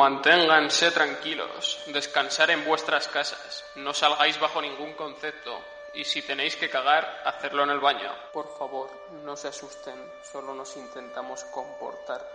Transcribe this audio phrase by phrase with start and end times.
[0.00, 5.60] Manténganse tranquilos, descansar en vuestras casas, no salgáis bajo ningún concepto
[5.92, 8.10] y si tenéis que cagar, hacerlo en el baño.
[8.32, 8.88] Por favor,
[9.26, 9.94] no se asusten,
[10.32, 12.26] solo nos intentamos comportar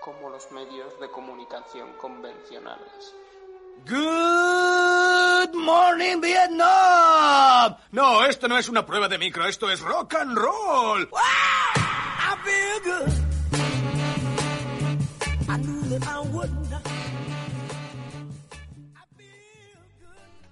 [0.00, 3.14] como los medios de comunicación convencionales.
[3.86, 7.74] Good morning Vietnam.
[7.92, 11.08] No, esto no es una prueba de micro, esto es rock and roll.
[11.14, 13.08] I feel good.
[15.48, 16.63] I knew that I would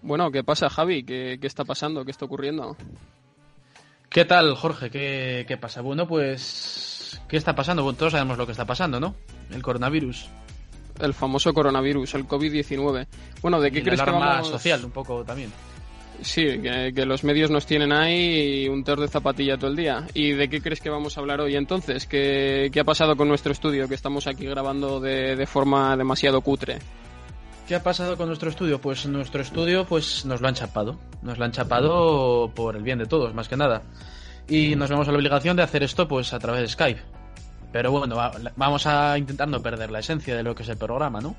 [0.03, 1.05] Bueno, ¿qué pasa, Javi?
[1.05, 2.05] ¿Qué, qué está pasando?
[2.05, 2.77] ¿Qué está ocurriendo?
[4.09, 4.91] ¿Qué tal, Jorge?
[4.91, 5.81] ¿Qué, ¿Qué, pasa?
[5.81, 7.21] Bueno, pues...
[7.29, 7.83] ¿Qué está pasando?
[7.83, 9.15] Bueno, todos sabemos lo que está pasando, ¿no?
[9.51, 10.29] El coronavirus.
[11.01, 13.07] El famoso coronavirus, el COVID-19.
[13.41, 14.49] Bueno, ¿de qué y crees la que vamos...?
[14.49, 15.51] social, un poco también.
[16.21, 20.07] Sí, que, que los medios nos tienen ahí un tor de zapatilla todo el día.
[20.15, 22.07] ¿Y de qué crees que vamos a hablar hoy entonces?
[22.07, 26.41] ¿Qué, qué ha pasado con nuestro estudio que estamos aquí grabando de, de forma demasiado
[26.43, 26.79] cutre?
[27.67, 28.81] ¿Qué ha pasado con nuestro estudio?
[28.81, 30.99] Pues nuestro estudio pues nos lo han chapado.
[31.23, 33.83] Nos lo han chapado por el bien de todos, más que nada.
[34.49, 37.01] Y nos vemos a la obligación de hacer esto pues a través de Skype.
[37.73, 40.77] Pero bueno, va- vamos a intentar no perder la esencia de lo que es el
[40.77, 41.35] programa, ¿no?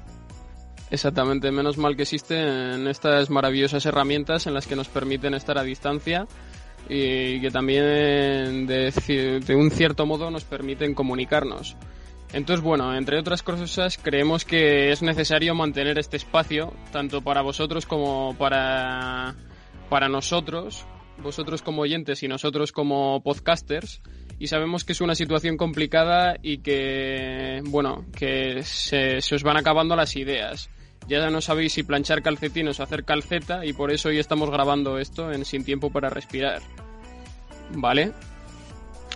[0.89, 5.63] Exactamente, menos mal que existen estas maravillosas herramientas en las que nos permiten estar a
[5.63, 6.25] distancia
[6.89, 11.75] y que también de un cierto modo nos permiten comunicarnos.
[12.33, 17.85] Entonces, bueno, entre otras cosas, creemos que es necesario mantener este espacio, tanto para vosotros
[17.85, 19.35] como para,
[19.87, 20.83] para nosotros,
[21.19, 24.01] vosotros como oyentes y nosotros como podcasters,
[24.39, 29.57] y sabemos que es una situación complicada y que, bueno, que se, se os van
[29.57, 30.71] acabando las ideas.
[31.07, 34.97] Ya no sabéis si planchar calcetines o hacer calceta y por eso hoy estamos grabando
[34.97, 36.63] esto en Sin Tiempo para Respirar.
[37.75, 38.11] ¿Vale?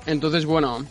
[0.06, 0.86] Entonces, bueno,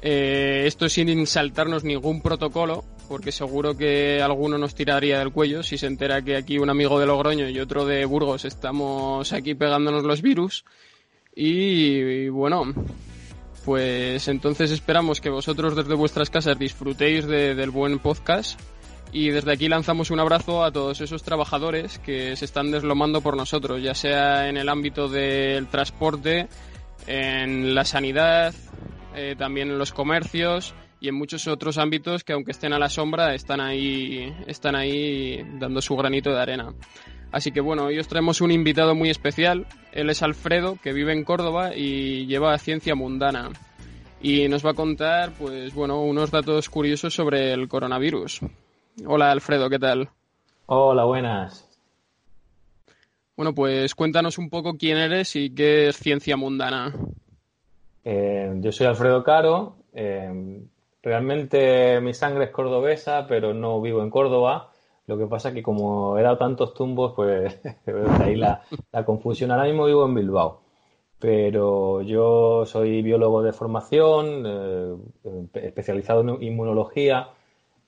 [0.00, 5.78] eh, esto sin saltarnos ningún protocolo, porque seguro que alguno nos tiraría del cuello si
[5.78, 10.04] se entera que aquí un amigo de Logroño y otro de Burgos estamos aquí pegándonos
[10.04, 10.64] los virus.
[11.34, 12.64] Y, bueno,
[13.64, 18.58] pues entonces esperamos que vosotros desde vuestras casas disfrutéis de- del buen podcast.
[19.10, 23.36] Y desde aquí lanzamos un abrazo a todos esos trabajadores que se están deslomando por
[23.38, 26.46] nosotros, ya sea en el ámbito del transporte,
[27.06, 28.52] en la sanidad,
[29.18, 32.88] eh, también en los comercios y en muchos otros ámbitos que aunque estén a la
[32.88, 36.72] sombra están ahí, están ahí dando su granito de arena.
[37.32, 39.66] Así que bueno, hoy os traemos un invitado muy especial.
[39.92, 43.50] Él es Alfredo, que vive en Córdoba y lleva ciencia mundana.
[44.20, 48.40] Y nos va a contar, pues bueno, unos datos curiosos sobre el coronavirus.
[49.04, 50.10] Hola Alfredo, ¿qué tal?
[50.66, 51.68] Hola, buenas.
[53.36, 56.92] Bueno, pues cuéntanos un poco quién eres y qué es ciencia mundana.
[58.10, 59.76] Eh, yo soy Alfredo Caro.
[59.92, 60.62] eh,
[61.02, 64.70] realmente mi sangre es cordobesa, pero no vivo en Córdoba.
[65.06, 67.60] Lo que pasa que como he dado tantos tumbos, pues
[68.20, 68.62] ahí la,
[69.04, 69.50] confusión.
[69.50, 70.62] Ahora mismo vivo en Bilbao,
[71.18, 74.96] pero yo soy biólogo de formación, eh,
[75.54, 77.28] especializado en inmunología.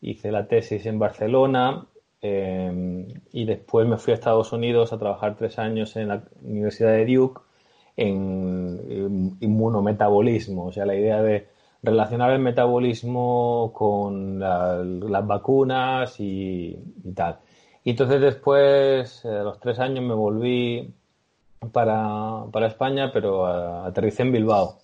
[0.02, 1.86] Hice la tesis en Barcelona
[2.22, 7.06] y después me fui a Estados Unidos a trabajar tres años en la Universidad de
[7.06, 7.40] Duke
[8.00, 11.46] en, en inmunometabolismo, o sea, la idea de
[11.82, 16.76] relacionar el metabolismo con la- las vacunas y,
[17.14, 17.38] tal.
[17.84, 20.92] Y entonces después, eh, a los tres años, me volví
[21.72, 24.78] para, para España, pero a- aterricé en Bilbao,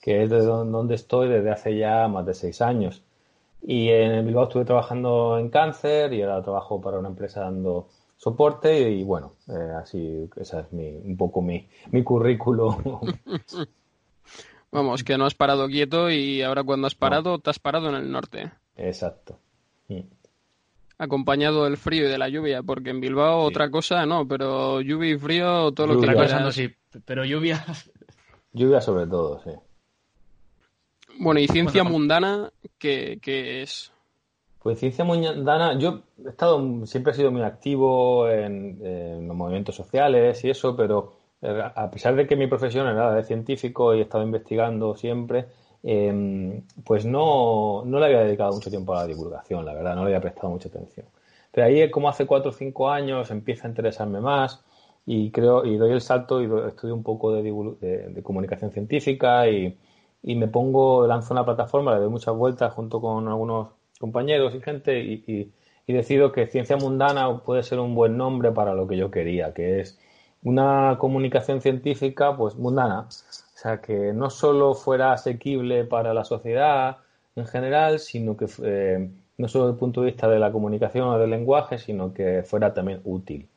[0.00, 3.02] que es de don- donde estoy desde hace ya más de seis años.
[3.62, 7.86] Y en Bilbao estuve trabajando en cáncer y ahora trabajo para una empresa dando
[8.22, 12.76] soporte y, bueno, eh, así, esa es mi, un poco mi, mi currículum.
[14.70, 17.96] Vamos, que no has parado quieto y ahora cuando has parado, te has parado en
[17.96, 18.52] el norte.
[18.76, 19.40] Exacto.
[19.88, 20.02] Mm.
[20.98, 25.14] Acompañado del frío y de la lluvia, porque en Bilbao otra cosa no, pero lluvia
[25.14, 26.30] y frío, todo lo que quieras.
[26.30, 26.72] pasando, sí.
[27.04, 27.64] Pero lluvia...
[28.52, 29.50] Lluvia sobre todo, sí.
[31.18, 33.92] Bueno, y ciencia Bueno, mundana, ¿qué, qué es?
[34.62, 40.44] Pues ciencia mundana, yo he estado, siempre he sido muy activo en, los movimientos sociales
[40.44, 44.02] y eso, pero eh, a pesar de que mi profesión era de científico y he
[44.02, 45.46] estado investigando siempre,
[45.82, 50.02] eh, pues no, no le había dedicado mucho tiempo a la divulgación, la verdad, no
[50.02, 51.06] le había prestado mucha atención.
[51.50, 54.62] Pero ahí, como hace cuatro o cinco años, empieza a interesarme más
[55.06, 57.42] y creo y doy el salto y estudio un poco de,
[57.80, 59.76] de- de comunicación científica y,
[60.22, 63.68] y me pongo, lanzo una plataforma, le doy muchas vueltas junto con algunos
[64.02, 65.52] compañeros y gente y, y-
[65.86, 69.52] y decido que ciencia mundana puede ser un buen nombre para lo que yo quería,
[69.54, 69.98] que es
[70.42, 73.10] una comunicación científica pues mundana, o
[73.58, 76.98] sea que no solo fuera asequible para la sociedad
[77.36, 81.08] en general, sino que eh, no solo desde el punto de vista de la comunicación
[81.08, 83.48] o del lenguaje, sino que fuera también útil.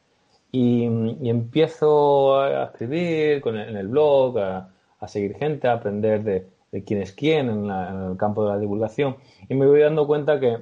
[0.52, 0.86] Y,
[1.30, 4.70] empiezo a escribir con en el blog, a,
[5.08, 6.48] seguir gente, a aprender de,
[6.84, 9.18] quién es quién en, el campo de la divulgación.
[9.48, 10.60] Y me voy dando cuenta que,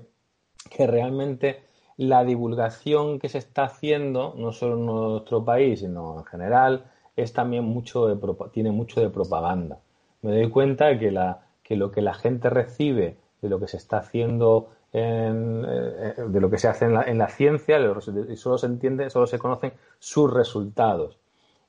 [0.69, 1.63] que realmente
[1.97, 7.33] la divulgación que se está haciendo, no solo en nuestro país, sino en general, es
[7.33, 9.79] también mucho de, tiene mucho de propaganda.
[10.21, 13.77] Me doy cuenta que, la, que lo que la gente recibe de lo que se
[13.77, 18.59] está haciendo eh, de lo que se hace en la, en la ciencia y solo
[18.59, 21.17] se entiende, solo se conocen sus resultados.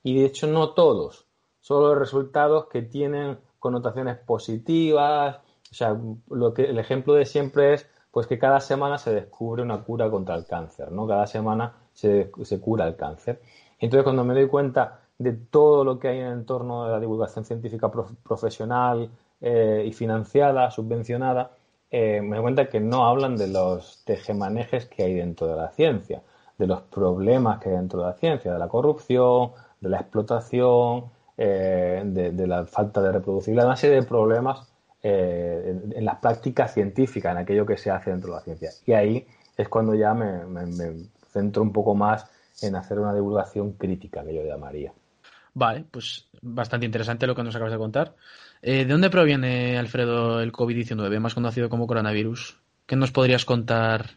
[0.03, 1.27] Y de hecho no todos,
[1.61, 5.39] solo los resultados que tienen connotaciones positivas.
[5.71, 5.97] O sea,
[6.29, 10.11] lo que, el ejemplo de siempre es pues que cada semana se descubre una cura
[10.11, 11.07] contra el cáncer, ¿no?
[11.07, 13.41] Cada semana se, se cura el cáncer.
[13.81, 17.01] Entonces, cuando me doy cuenta de todo lo que hay en el entorno de la
[17.01, 17.91] divulgación científica
[18.23, 21.53] profesional eh, y financiada, subvencionada,
[21.91, 25.71] eh, me doy cuenta que no hablan de los tejemanejes que hay dentro de la
[25.71, 26.23] ciencia,
[26.59, 31.07] de los problemas que hay dentro de la ciencia, de la corrupción, de la explotación,
[31.37, 34.69] eh, de, la falta de reproducibilidad, una serie de problemas
[35.03, 38.71] eh, en, las prácticas científicas, en aquello que se hace dentro de la ciencia.
[38.87, 39.27] Y ahí
[39.57, 40.93] es cuando ya me, me
[41.33, 42.31] centro un poco más
[42.63, 44.93] en hacer una divulgación crítica, que yo llamaría.
[45.55, 48.15] Vale, pues bastante interesante lo que nos acabas de contar.
[48.63, 52.61] Eh, ¿De dónde proviene, Alfredo, el COVID-19, más conocido como coronavirus?
[52.87, 54.11] ¿Qué nos podrías contar?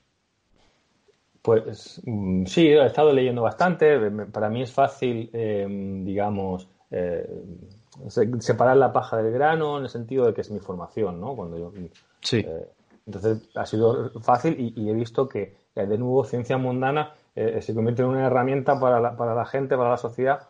[1.41, 3.99] Pues mm, sí, he estado leyendo bastante.
[4.31, 7.27] Para mí es fácil, digamos, eh,
[8.39, 11.35] separar la paja del grano en el sentido de que es mi formación, ¿no?
[11.35, 11.71] Cuando yo,
[12.21, 12.39] sí.
[12.39, 12.67] Eh,
[13.05, 18.09] entonces ha sido fácil y, he visto que, de nuevo, ciencia mundana se convierte en
[18.09, 20.49] una herramienta para la, para la gente, para la sociedad,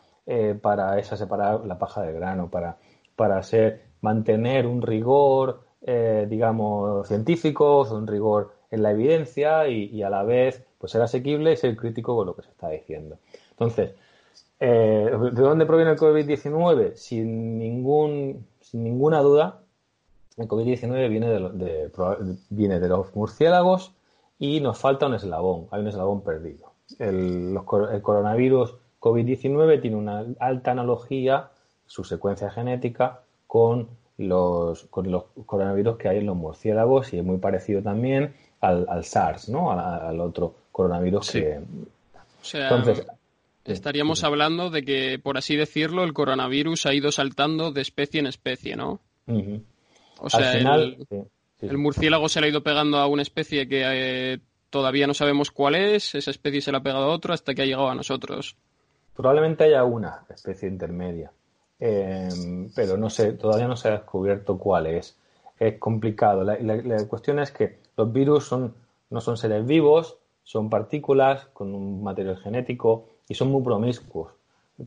[0.62, 2.78] para esa separar la paja del grano, para,
[3.16, 10.10] para ser mantener un rigor, eh, digamos, científico, un rigor en la evidencia y, a
[10.10, 13.18] la vez pues ser asequible y ser crítico con lo que se está diciendo.
[13.52, 13.92] Entonces,
[14.60, 16.96] eh, ¿de dónde proviene el COVID-19?
[16.96, 19.62] Sin, ningún, sin ninguna duda,
[20.38, 21.92] el COVID-19 viene de,
[22.50, 23.94] viene de los murciélagos
[24.40, 26.72] y nos falta un eslabón, hay un eslabón perdido.
[27.00, 27.58] El,
[27.92, 31.50] el coronavirus COVID-19 tiene una alta analogía,
[31.86, 33.88] su secuencia genética, con
[34.18, 39.04] los, con los coronavirus que hay en los murciélagos y es muy parecido también al,
[39.04, 39.72] SARS, ¿no?
[39.72, 41.60] Al, otro coronavirus que...
[41.60, 43.06] O sea, Entonces,
[43.68, 48.28] estaríamos hablando de que, por así decirlo, el coronavirus ha ido saltando de especie en
[48.28, 49.02] especie, ¿no?
[50.20, 50.98] O sea, el,
[51.62, 55.52] el, murciélago se le ha ido pegando a una especie que eh, todavía no sabemos
[55.52, 57.96] cuál es, esa especie se le ha pegado a otra hasta que ha llegado a
[57.96, 58.56] nosotros.
[59.16, 61.32] Probablemente haya una especie intermedia.
[61.80, 65.18] Em, pero no sé, todavía no se ha descubierto cuál es.
[65.60, 66.44] Es complicado.
[66.44, 68.76] La, cuestión es que los virus son,
[69.10, 74.32] no son seres vivos, son partículas con un material genético y son muy promiscuos.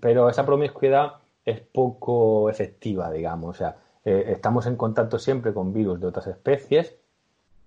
[0.01, 1.15] Pero esa promiscuidad
[1.45, 3.51] es poco efectiva, digamos.
[3.51, 6.95] O sea, eh, estamos en contacto siempre con virus de otras especies.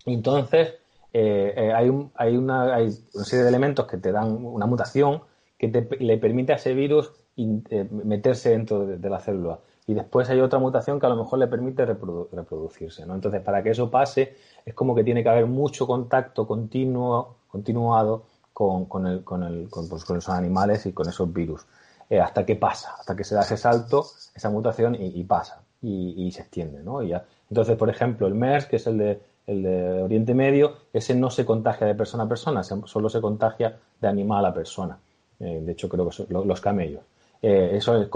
[0.06, 0.76] Entonces,
[1.14, 5.22] eh, eh, hay, una, hay una serie de elementos que te dan una mutación
[5.58, 9.60] que le permite a ese virus meterse dentro de, la célula.
[9.88, 13.06] Y después hay otra mutación que a lo mejor le permite reproducirse.
[13.06, 13.16] ¿no?
[13.16, 14.36] Entonces, para que eso pase,
[14.66, 19.70] es como que tiene que haber mucho contacto continuo, continuado con, con, el, con, el,
[19.70, 21.66] con, pues, con, esos animales y con esos virus.
[22.10, 24.06] Eh, hasta que pasa, hasta que se da ese salto,
[24.36, 26.84] esa mutación y, pasa y, se extiende.
[26.84, 27.02] ¿no?
[27.02, 27.14] Y.
[27.50, 31.30] Entonces, por ejemplo, el MERS, que es el de, el de Oriente Medio, ese no
[31.30, 34.98] se contagia de persona a persona, solo se contagia de animal a persona.
[35.40, 37.02] Eh, de hecho, creo que son los camellos.
[37.42, 38.10] Eh, eso, el,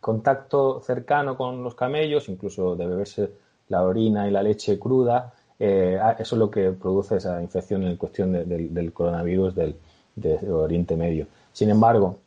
[0.00, 3.30] contacto cercano con los camellos, incluso de beberse
[3.68, 7.96] la orina y la leche cruda, eh, eso es lo que produce esa infección en
[7.96, 9.76] cuestión del coronavirus del,
[10.48, 11.26] Oriente Medio.
[11.52, 12.18] Sin embargo,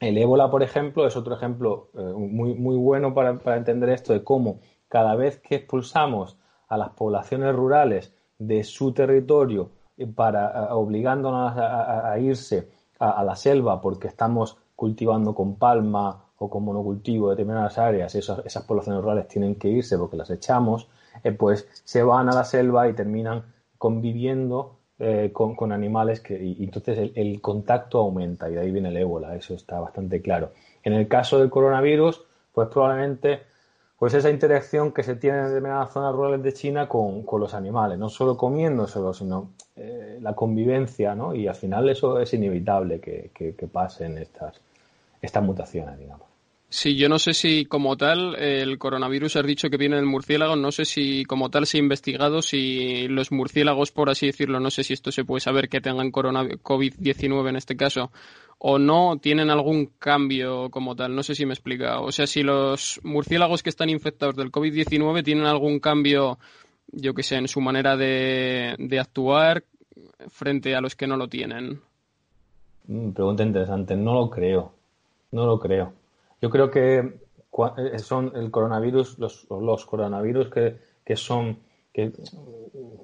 [0.00, 4.24] el ébola, por ejemplo, es otro ejemplo eh, muy, muy bueno para, entender esto de
[4.24, 6.36] cómo cada vez que expulsamos
[6.68, 9.70] a las poblaciones rurales de su territorio
[10.14, 17.28] para obligándonos a, irse a, la selva porque estamos cultivando con palma o con monocultivo
[17.28, 20.88] de determinadas áreas, esas, esas poblaciones rurales tienen que irse porque las echamos,
[21.22, 23.44] eh, pues se van a la selva y terminan
[23.78, 28.96] conviviendo eh, con, animales que, y, entonces el, contacto aumenta y de ahí viene el
[28.96, 30.52] ébola, eso está bastante claro.
[30.82, 33.42] En el caso del coronavirus, pues probablemente
[33.98, 37.98] pues esa interacción que se tiene en determinadas zonas rurales de China con, los animales,
[37.98, 41.34] no solo comiéndoselos, sino eh, la convivencia, ¿no?
[41.34, 44.60] Y al final eso es inevitable que, que, que pasen estas,
[45.22, 46.33] estas mutaciones, digamos.
[46.76, 50.56] Sí, yo no sé si como tal el coronavirus has dicho que viene del murciélago,
[50.56, 54.72] no sé si como tal se ha investigado si los murciélagos, por así decirlo, no
[54.72, 58.10] sé si esto se puede saber que tengan COVID-19 en este caso,
[58.58, 61.14] o no tienen algún cambio como tal.
[61.14, 62.00] No sé si me explica.
[62.00, 66.38] O sea, si los murciélagos que están infectados del COVID-19 tienen algún cambio,
[66.90, 69.62] yo que sé, en su manera de, de actuar
[70.26, 71.80] frente a los que no lo tienen.
[72.88, 73.94] Mm, pregunta interesante.
[73.94, 74.72] No lo creo.
[75.30, 76.03] No lo creo.
[76.44, 76.98] Yo creo que
[77.78, 81.56] eh, son el coronavirus, los, los coronavirus que, que son
[81.90, 82.12] que,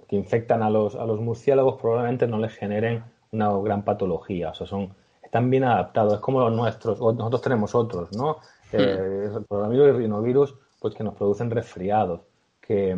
[0.07, 4.51] que, infectan a los, a los murciélagos probablemente no les generen una gran patología.
[4.51, 4.91] O sea, son,
[5.23, 6.13] están bien adaptados.
[6.13, 7.01] Es como los nuestros.
[7.01, 8.41] Nosotros tenemos otros, ¿no?
[8.73, 8.77] Hmm.
[8.77, 12.21] Eh, el coronavirus y el rinovirus, pues que nos producen resfriados.
[12.61, 12.95] Que,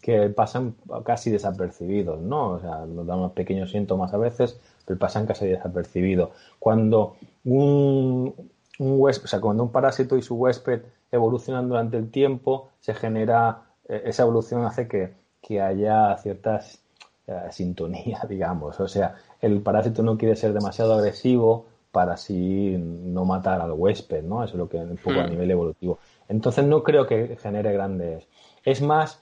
[0.00, 2.52] que, pasan casi desapercibidos, ¿no?
[2.52, 6.30] O sea, nos dan unos pequeños síntomas a veces, pero pasan casi desapercibidos.
[6.58, 8.34] Cuando un,
[8.78, 12.94] un huésped, o sea, cuando un parásito y su huésped evolucionan durante el tiempo, se
[12.94, 15.22] genera, eh, esa evolución hace que,
[15.60, 16.80] haya ciertas
[17.26, 18.80] eh, sintonía, digamos.
[18.80, 24.24] O sea, el parásito no quiere ser demasiado agresivo para así no matar al huésped,
[24.24, 24.42] ¿no?
[24.42, 25.30] Eso es lo que un poco a hmm.
[25.30, 25.98] nivel evolutivo.
[26.28, 28.26] Entonces no creo que genere grandes.
[28.64, 29.20] Es más,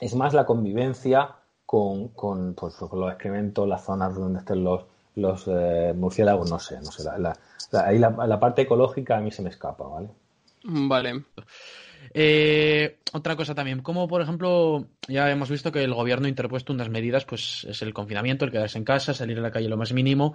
[0.00, 5.44] es más la convivencia con, con, pues, los excrementos, las zonas donde estén los, los
[5.46, 7.04] eh, murciélagos, no sé, no sé.
[7.04, 7.36] La,
[7.84, 10.08] ahí la, parte ecológica a mí se me escapa, ¿vale?
[10.64, 11.24] Vale.
[12.12, 16.72] Eh, otra cosa también, como por ejemplo, ya hemos visto que el gobierno ha interpuesto
[16.72, 19.76] unas medidas, pues es el confinamiento, el quedarse en casa, salir a la calle lo
[19.76, 20.34] más mínimo.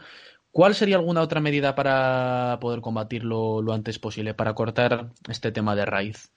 [0.52, 5.76] ¿Cuál sería alguna otra medida para poder combatirlo lo antes posible, para cortar este tema
[5.76, 6.32] de raíz?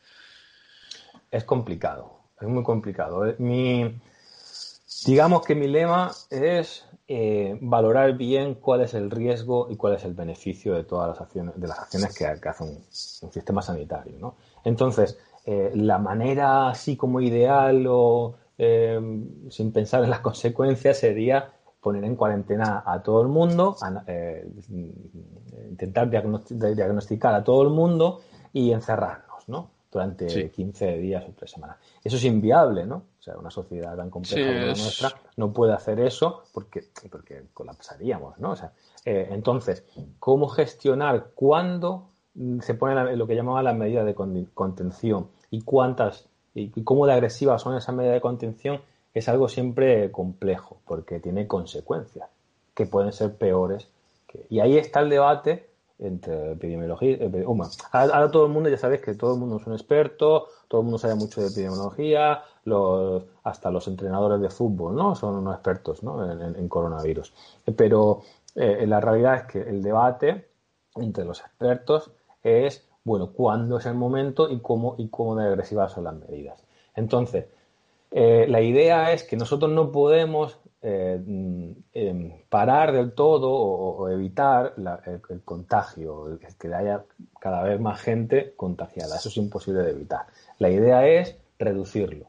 [1.30, 3.26] Es complicado, es muy complicado.
[3.26, 3.98] Eh, mi,
[5.06, 10.04] digamos que mi lema es eh, valorar bien cuál es el riesgo y cuál es
[10.04, 14.14] el beneficio de todas las acciones, de las acciones que, hace un, sistema sanitario.
[14.18, 14.36] ¿no?
[14.64, 18.98] Entonces, eh, la manera así como ideal o eh,
[19.50, 21.52] sin pensar en las consecuencias sería
[21.82, 23.76] poner en cuarentena a todo el mundo,
[25.68, 28.20] intentar diagnosticar a todo el mundo
[28.54, 29.71] y encerrarnos, ¿no?
[29.92, 31.76] Durante 15 días o tres semanas.
[32.02, 32.96] Eso es inviable, ¿no?
[33.20, 37.42] O sea, una sociedad tan compleja como la nuestra no puede hacer eso porque, porque
[37.52, 38.52] colapsaríamos, ¿no?
[38.52, 38.72] O sea,
[39.04, 39.84] eh, entonces,
[40.18, 42.08] ¿cómo gestionar cuándo
[42.60, 47.62] se pone lo que llamaba la medida de contención y cuántas y cómo de agresivas
[47.62, 48.80] son esas medidas de contención
[49.14, 52.28] es algo siempre complejo porque tiene consecuencias
[52.74, 53.88] que pueden ser peores.
[54.48, 55.71] y ahí está el debate
[56.02, 57.18] entre epidemiología.
[57.92, 60.84] ahora todo el mundo ya sabes que todo el mundo es un experto, todo el
[60.84, 62.42] mundo sabe mucho de epidemiología,
[63.44, 65.14] hasta los entrenadores de fútbol, ¿no?
[65.14, 66.30] Son unos expertos, ¿no?
[66.30, 67.32] En, coronavirus.
[67.76, 68.22] Pero
[68.54, 70.48] eh, la realidad es que el debate
[70.96, 72.10] entre los expertos
[72.42, 76.62] es, bueno, cuándo es el momento y cómo, y cómo de agresivas son las medidas.
[76.94, 77.46] Entonces,
[78.10, 81.20] eh, la idea es que nosotros no podemos eh,
[81.94, 87.04] em, parar del todo o, evitar el, contagio, que haya
[87.38, 89.16] cada vez más gente contagiada.
[89.16, 90.26] Eso es imposible de evitar.
[90.58, 92.26] La idea es reducirlo.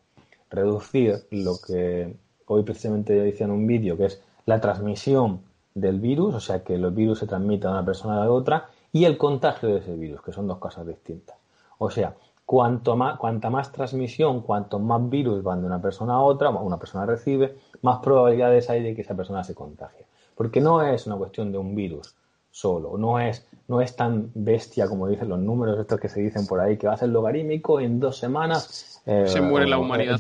[0.52, 5.42] Reducir lo que hoy precisamente decía en un vídeo, que es la transmisión
[5.74, 8.70] del virus, o sea, que los virus se transmitan de una persona a la otra,
[8.92, 11.36] y el contagio de ese virus, que son dos cosas distintas.
[11.80, 12.14] O sea,
[12.46, 16.78] cuanto más, cuanta más transmisión, cuanto más virus van de una persona a otra, una
[16.78, 20.06] persona recibe, más probabilidades hay de que esa persona se contagie.
[20.36, 22.16] Porque no es una cuestión de un virus
[22.54, 26.46] solo, no es, no es tan bestia como dicen los números estos que se dicen
[26.46, 29.02] por ahí, que va a ser logarítmico en dos semanas.
[29.06, 30.20] Eh, se muere la humanidad.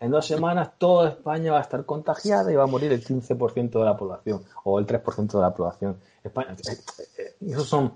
[0.00, 3.70] en dos semanas toda España va a estar contagiada y va a morir el 15%
[3.70, 5.96] de la población o el 3% de la población.
[6.22, 6.76] España, eh,
[7.18, 7.94] eh, esos son,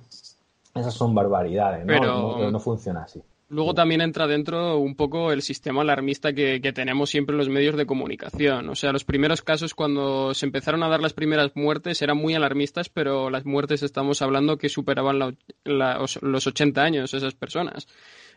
[0.74, 3.22] esas son barbaridades, no, no funciona así.
[3.48, 7.76] Luego también entra dentro un poco el sistema alarmista que, tenemos siempre en los medios
[7.76, 8.68] de comunicación.
[8.68, 12.34] O sea, los primeros casos cuando se empezaron a dar las primeras muertes eran muy
[12.34, 17.86] alarmistas, pero las muertes estamos hablando que superaban los 80 años esas personas.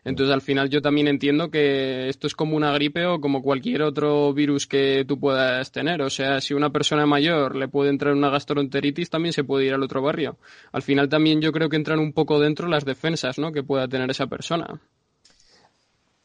[0.04, 3.82] Entonces, al final yo también entiendo que esto es como una gripe o como cualquier
[3.82, 6.02] otro virus que tú puedas tener.
[6.02, 9.74] O sea, si una persona mayor le puede entrar una gastroenteritis, también se puede ir
[9.74, 10.38] al otro barrio.
[10.72, 13.52] Al final también yo creo que entran un poco dentro las defensas, ¿no?
[13.52, 14.80] Que pueda tener esa persona.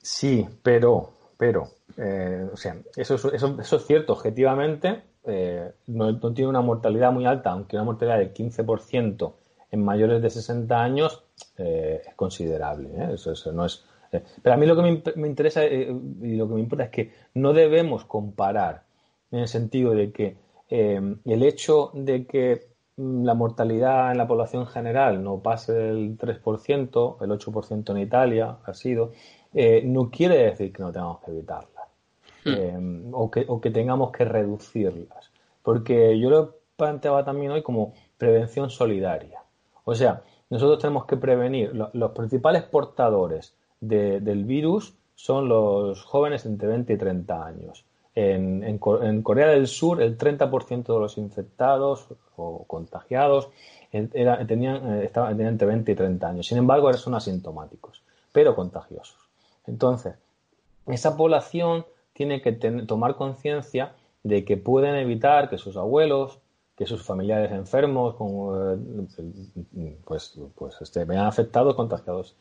[0.03, 6.49] Sí, pero, pero, eh, o sea, eso, eso, eso, es cierto, objetivamente, eh, no, tiene
[6.49, 9.33] una mortalidad muy alta, aunque una mortalidad del 15%
[9.71, 11.23] en mayores de 60 años
[11.57, 12.91] eh, es considerable.
[12.97, 13.15] ¿eh?
[13.15, 14.83] Eso, no es, eh, pero a mí lo que
[15.17, 18.83] me, interesa y lo que me importa es que no debemos comparar
[19.31, 20.37] en el sentido de que
[20.69, 22.72] el hecho de que
[23.25, 28.75] la mortalidad en la población general no pase del 3%, el 8% en Italia ha
[28.75, 29.13] sido,
[29.55, 31.89] eh, no quiere decir que no tengamos que evitarlas
[32.45, 32.51] hmm.
[32.51, 35.31] eh, o, que, o que tengamos que reducirlas.
[35.63, 39.41] Porque yo lo planteaba también hoy como prevención solidaria.
[39.85, 46.69] O sea, nosotros tenemos que prevenir, los principales portadores del virus son los jóvenes entre
[46.69, 47.85] 20 y 30 años.
[48.15, 53.49] En, en, Corea del Sur, el 30% de los infectados o contagiados
[53.91, 56.47] tenían, eh, estaban, entre 20 y 30 años.
[56.47, 58.03] Sin embargo, son asintomáticos,
[58.33, 59.17] pero contagiosos.
[59.67, 60.15] Entonces,
[60.87, 66.39] esa población tiene que tomar conciencia de que pueden evitar que sus abuelos,
[66.77, 68.15] que sus familiares enfermos,
[68.59, 72.37] eh, pues, pues este, vean afectados, contagiados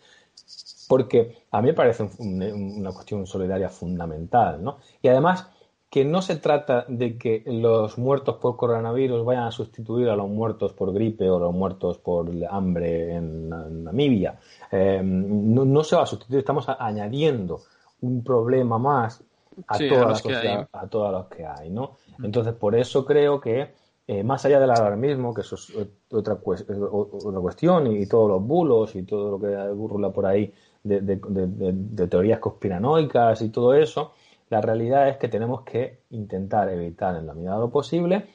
[0.88, 4.80] porque a mí me parece una cuestión solidaria fundamental, ¿no?
[5.02, 5.50] Y además
[5.92, 10.30] que no se trata de que los muertos por coronavirus vayan a sustituir a los
[10.30, 13.50] muertos por gripe o los muertos por hambre en,
[13.84, 14.40] Namibia.
[14.72, 17.60] Eh, no, se va a sustituir, estamos añadiendo
[18.00, 19.22] un problema más
[19.68, 20.24] a, todas
[20.72, 21.98] a todos los que hay, ¿no?
[22.20, 22.26] Mm.
[22.26, 23.74] Entonces, por eso creo que
[24.08, 25.74] eh, más allá del alarmismo, que eso es
[26.10, 31.02] otra, otra cuestión, y todos los bulos y todo lo que burla por ahí de,
[31.02, 34.14] de teorías conspiranoicas y todo eso,
[34.52, 38.26] la realidad es que tenemos que intentar evitar en la medida de lo posible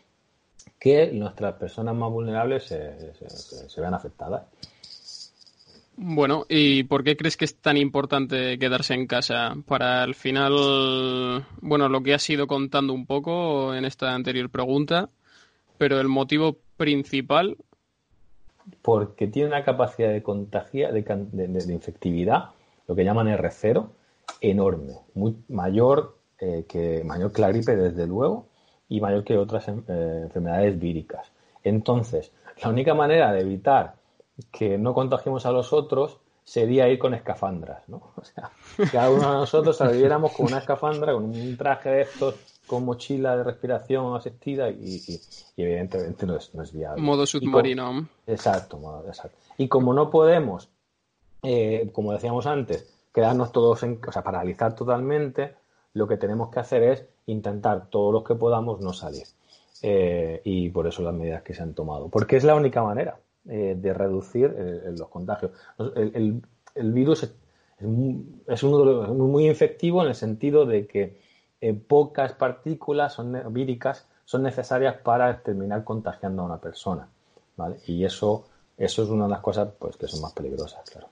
[0.80, 4.46] que nuestras personas más vulnerables se, vean afectadas.
[5.98, 9.56] Bueno, ¿y por qué crees que es tan importante quedarse en casa?
[9.66, 15.10] Para el final, bueno, lo que has ido contando un poco en esta anterior pregunta,
[15.76, 17.58] pero el motivo principal.
[18.80, 22.50] Porque tiene una capacidad de contagio, de, de infectividad,
[22.88, 23.90] lo que llaman R0,
[24.40, 28.48] enorme, muy mayor eh, que mayor que la gripe desde luego
[28.88, 29.72] y mayor que otras eh,
[30.24, 31.32] enfermedades víricas.
[31.64, 32.30] Entonces,
[32.62, 33.94] la única manera de evitar
[34.52, 38.12] que no contagiemos a los otros sería ir con escafandras, ¿no?
[38.16, 38.50] O sea,
[38.92, 42.34] cada uno de nosotros saliéramos con una escafandra, con un traje de estos,
[42.66, 45.00] con mochila de respiración asistida y,
[45.56, 47.02] evidentemente no es, no es, viable.
[47.02, 48.08] Modo submarino.
[48.26, 49.38] exacto, exacto.
[49.58, 50.68] Y como no podemos,
[51.42, 55.54] eh, como decíamos antes, quedarnos todos en, o sea, paralizar totalmente,
[55.94, 59.24] lo que tenemos que hacer es intentar todos los que podamos no salir.
[59.80, 62.10] Eh, y por eso las medidas que se han tomado.
[62.10, 65.52] Porque es la única manera eh, de reducir eh, los contagios.
[65.78, 66.42] El,
[66.92, 67.34] virus es,
[67.78, 71.18] es, de muy infectivo en el sentido de que
[71.88, 77.08] pocas partículas son, víricas son necesarias para terminar contagiando a una persona.
[77.56, 77.78] ¿vale?
[77.86, 78.44] Y eso,
[78.76, 81.08] eso es una de las cosas pues, que son más peligrosas, claro.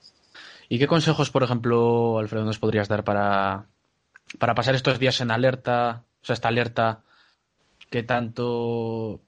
[0.74, 3.66] ¿Y qué consejos, por ejemplo, Alfredo, nos podrías dar para,
[4.40, 6.02] para pasar estos días en alerta?
[6.20, 7.04] O sea, esta alerta
[7.90, 9.20] que tanto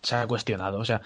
[0.00, 0.78] se ha cuestionado.
[0.78, 1.00] O sea,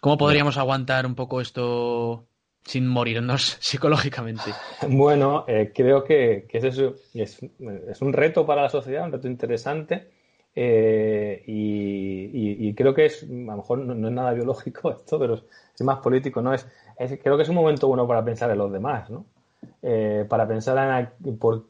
[0.00, 2.26] ¿cómo podríamos aguantar un poco esto
[2.64, 4.50] sin morirnos psicológicamente?
[4.88, 10.10] Bueno, eh, creo que, es, un reto para la sociedad, un reto interesante.
[10.60, 15.34] Eh, y, creo que es, a lo mejor no, no, es nada biológico esto, pero
[15.34, 16.52] es más político, ¿no?
[16.52, 16.66] Es
[17.22, 19.24] creo que es un momento bueno para pensar en los demás, ¿no?
[19.82, 21.66] Eh, para pensar en por,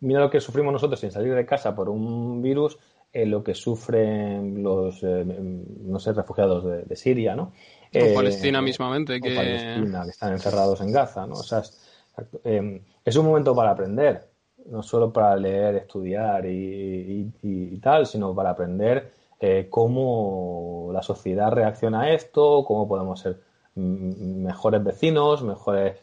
[0.00, 2.78] mira lo que sufrimos nosotros sin salir de casa por un virus,
[3.14, 7.44] en lo que sufren los, eh, no sé, refugiados de, Siria, ¿no?
[7.44, 7.52] O
[7.92, 9.34] eh, Palestina mismamente, que...
[9.34, 11.36] Palestina, que están encerrados en Gaza, ¿no?
[11.36, 11.62] O sea,
[12.44, 14.27] es, un momento para aprender,
[14.70, 19.12] no solo para leer, estudiar y, tal, sino para aprender
[19.70, 23.40] cómo la sociedad reacciona a esto, cómo podemos ser
[23.76, 26.02] mejores vecinos, mejores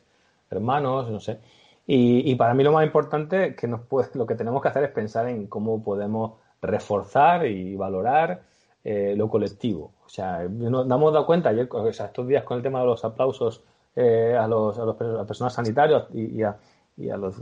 [0.50, 1.40] hermanos, no sé.
[1.88, 4.90] Y, para mí lo más importante que nos puede, lo que tenemos que hacer es
[4.92, 8.42] pensar en cómo podemos reforzar y valorar
[8.84, 9.92] eh, lo colectivo.
[10.06, 12.88] O sea, nos damos dado cuenta ayer, o sea, estos días con el tema de
[12.88, 13.62] los aplausos
[13.96, 16.58] eh, a, los, a, los, personas sanitarias y, a,
[16.98, 17.36] y a los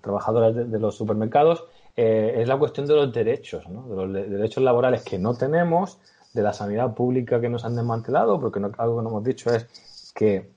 [0.00, 1.64] trabajadores de, los supermercados,
[1.96, 3.88] eh, es la cuestión de los derechos, ¿no?
[3.88, 5.98] de los derechos laborales que no tenemos,
[6.34, 10.12] de la sanidad pública que nos han desmantelado, porque algo que no hemos dicho es
[10.14, 10.50] que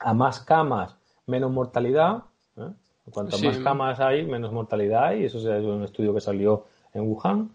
[0.00, 2.24] a más camas, menos mortalidad.
[2.56, 2.70] ¿eh?
[3.10, 5.24] Cuanto más camas hay, menos mortalidad hay.
[5.24, 7.50] Eso es un estudio que salió en Wuhan.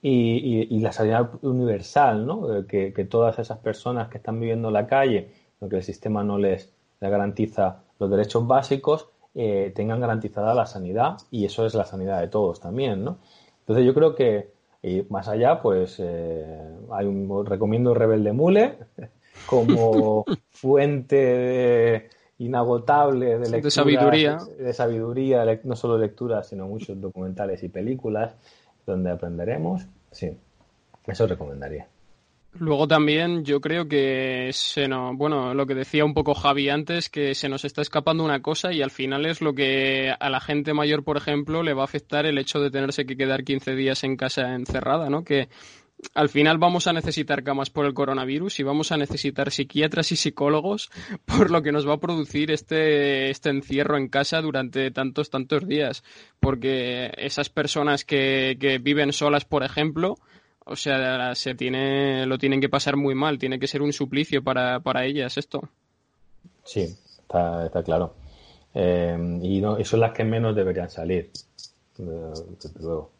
[0.00, 2.66] Y, la sanidad universal, ¿no?
[2.66, 6.72] Que, todas esas personas que están viviendo en la calle, porque el sistema no les,
[7.00, 9.08] garantiza los derechos básicos,
[9.40, 13.18] eh, tengan garantizada la sanidad y eso es la sanidad de todos también, ¿no?
[13.60, 14.50] Entonces yo creo que
[14.82, 18.78] y más allá, pues eh, hay un, recomiendo Rebelde Mule
[19.46, 27.68] como fuente inagotable de, de sabiduría, de sabiduría, no solo lectura, sino muchos documentales y
[27.68, 28.34] películas
[28.86, 29.86] donde aprenderemos.
[30.10, 30.36] Sí,
[31.06, 31.86] eso recomendaría.
[32.60, 37.08] Luego también yo creo que se no, bueno, lo que decía un poco Javi antes,
[37.08, 40.40] que se nos está escapando una cosa y al final es lo que a la
[40.40, 43.76] gente mayor, por ejemplo, le va a afectar el hecho de tenerse que quedar 15
[43.76, 45.22] días en casa encerrada, ¿no?
[45.22, 45.48] Que
[46.14, 50.16] al final vamos a necesitar camas por el coronavirus y vamos a necesitar psiquiatras y
[50.16, 50.90] psicólogos
[51.24, 55.66] por lo que nos va a producir este, este encierro en casa durante tantos, tantos
[55.66, 56.02] días.
[56.40, 60.18] Porque esas personas que, que viven solas, por ejemplo,
[60.68, 64.42] o sea, se tiene, lo tienen que pasar muy mal, tiene que ser un suplicio
[64.42, 65.68] para, para ellas esto.
[66.64, 68.14] Sí, está, está claro.
[68.74, 71.30] Eh, y, no, y son las que menos deberían salir,
[71.96, 73.10] desde luego.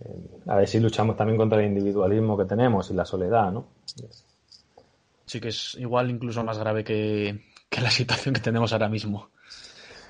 [0.00, 3.68] Eh, a ver si luchamos también contra el individualismo que tenemos y la soledad, ¿no?
[5.26, 9.30] Sí que es igual incluso más grave que, que la situación que tenemos ahora mismo,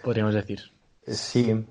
[0.03, 0.61] podríamos decir.
[1.07, 1.65] Sí,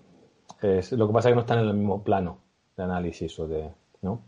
[0.62, 2.40] es, lo que pasa es que no están en el mismo plano
[2.76, 3.70] de análisis o de,
[4.02, 4.22] ¿no?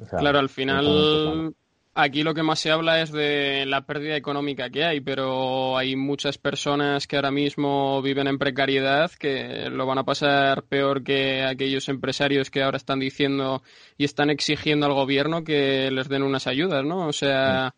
[0.00, 1.54] O sea, claro, al final
[1.94, 5.96] aquí lo que más se habla es de la pérdida económica que hay, pero hay
[5.96, 11.42] muchas personas que ahora mismo viven en precariedad que lo van a pasar peor que
[11.42, 13.62] aquellos empresarios que ahora están diciendo
[13.96, 17.06] y están exigiendo al gobierno que les den unas ayudas, ¿no?
[17.06, 17.74] O sea,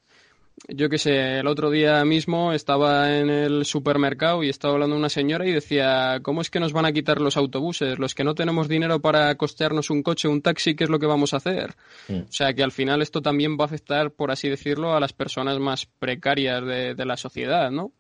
[0.69, 5.09] yo qué sé, el otro día mismo estaba en el supermercado y estaba hablando una
[5.09, 7.99] señora y decía, ¿cómo es que nos van a quitar los autobuses?
[7.99, 11.07] Los que no tenemos dinero para costearnos un coche, un taxi, ¿qué es lo que
[11.07, 11.75] vamos a hacer?
[12.09, 12.21] Mm.
[12.29, 15.13] O sea que al final esto también va a afectar, por así decirlo, a las
[15.13, 17.93] personas más precarias de, de la sociedad, ¿no?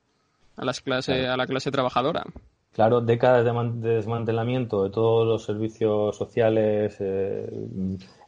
[0.57, 1.33] A, las clase, claro.
[1.33, 2.25] a la clase trabajadora.
[2.73, 7.47] Claro, décadas de, de, desmantelamiento de todos los servicios sociales eh,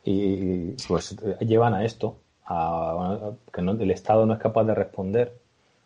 [0.05, 5.33] y pues llevan a esto que el Estado no es capaz de responder.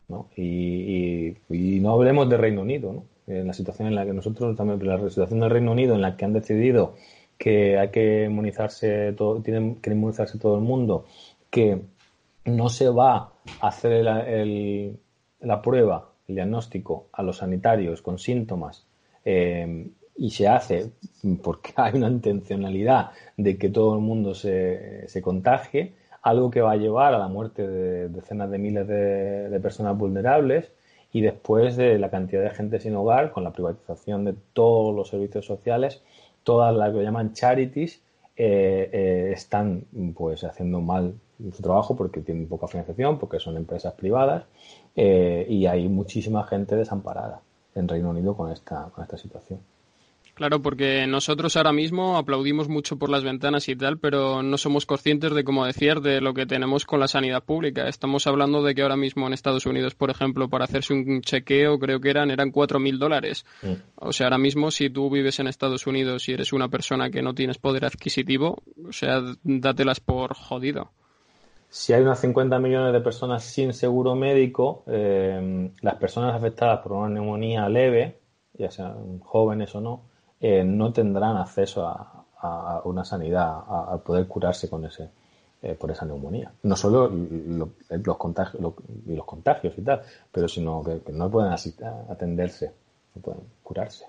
[0.09, 0.29] ¿no?
[0.37, 1.37] Y,
[1.81, 3.05] no hablemos de Reino Unido, ¿no?
[3.27, 6.17] en la situación en la que nosotros también, la situación del Reino Unido en la
[6.17, 6.95] que han decidido
[7.39, 11.07] que hay que inmunizarse todo, tienen que inmunizarse todo el mundo,
[11.49, 11.81] que
[12.45, 15.01] no se va a hacer el, el,
[15.41, 18.87] la prueba, el diagnóstico a los sanitarios con síntomas
[19.25, 20.91] eh, y se hace
[21.43, 26.73] porque hay una intencionalidad de que todo el mundo se, se contagie, algo que va
[26.73, 30.71] a llevar a la muerte de decenas de miles de, personas vulnerables
[31.13, 35.09] y después de la cantidad de gente sin hogar, con la privatización de todos los
[35.09, 36.03] servicios sociales,
[36.45, 38.03] todas las que llaman charities
[38.37, 41.15] eh, eh, están pues haciendo mal
[41.53, 44.45] su trabajo porque tienen poca financiación, porque son empresas privadas
[44.95, 47.41] eh, y hay muchísima gente desamparada
[47.75, 49.61] en Reino Unido con esta, con esta situación.
[50.41, 54.87] Claro, porque nosotros ahora mismo aplaudimos mucho por las ventanas y tal, pero no somos
[54.87, 57.89] conscientes de, como decías, de lo que tenemos con la sanidad pública.
[57.89, 61.79] Estamos hablando de que ahora mismo en Estados Unidos, por ejemplo, para hacerse un chequeo,
[61.79, 63.45] creo que eran, eran cuatro mil dólares.
[63.61, 63.73] Mm.
[63.97, 67.21] O sea, ahora mismo, si tú vives en Estados Unidos y eres una persona que
[67.21, 70.91] no tienes poder adquisitivo, o sea, dátelas por jodido.
[71.69, 76.93] Si hay unas 50 millones de personas sin seguro médico, eh, las personas afectadas por
[76.93, 78.21] una neumonía leve,
[78.55, 80.09] ya sean jóvenes o no,
[80.41, 85.11] eh, no tendrán acceso a, a una sanidad, a, a, poder curarse con ese,
[85.63, 86.51] eh, por esa neumonía.
[86.63, 88.75] No solo lo, los, contagios, lo,
[89.07, 90.01] los contagios y tal,
[90.33, 92.73] pero sino que, que no pueden atenderse,
[93.15, 94.07] no pueden curarse.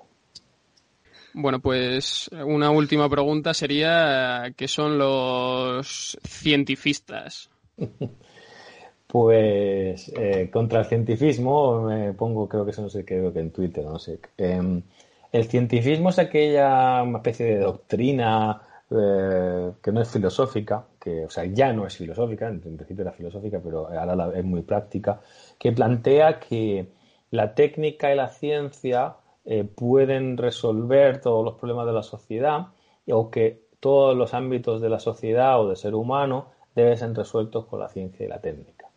[1.33, 7.49] Bueno, pues una última pregunta sería, ¿qué son los cientifistas?
[9.07, 13.51] pues eh, contra el cientifismo me pongo, creo que eso no sé, creo que en
[13.51, 14.19] Twitter, no sé.
[14.37, 14.81] Eh,
[15.31, 21.45] el cientifismo es aquella especie de doctrina eh, que no es filosófica, que, o sea,
[21.45, 25.21] ya no es filosófica, en, principio era filosófica, pero ahora es muy práctica,
[25.57, 26.87] que plantea que
[27.29, 29.15] la técnica y la ciencia
[29.45, 32.67] eh, pueden resolver todos los problemas de la sociedad
[33.07, 37.65] o que todos los ámbitos de la sociedad o del ser humano deben ser resueltos
[37.65, 38.87] con la ciencia y la técnica.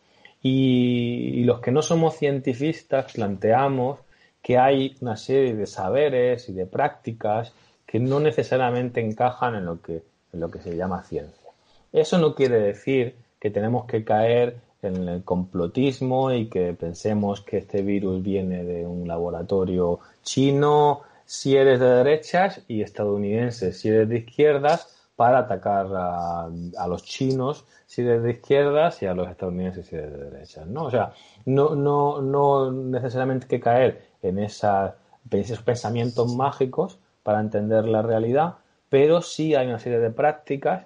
[0.41, 3.99] Y, y los que no somos cientifistas planteamos
[4.45, 7.51] que hay una serie de saberes y de prácticas
[7.83, 10.03] que no necesariamente encajan en lo que,
[10.33, 11.49] en lo que se llama ciencia.
[11.91, 17.57] Eso no quiere decir que tenemos que caer en el complotismo y que pensemos que
[17.57, 24.09] este virus viene de un laboratorio chino si eres de derechas y estadounidense si eres
[24.09, 29.87] de izquierdas para atacar a, los chinos si eres de izquierdas y a los estadounidenses
[29.87, 30.67] si eres de derechas.
[30.67, 30.83] ¿no?
[30.85, 31.13] O sea,
[31.45, 34.95] no, no, no necesariamente que caer en esa,
[35.31, 38.55] esos pensamientos mágicos para entender la realidad,
[38.89, 40.85] pero sí hay una serie de prácticas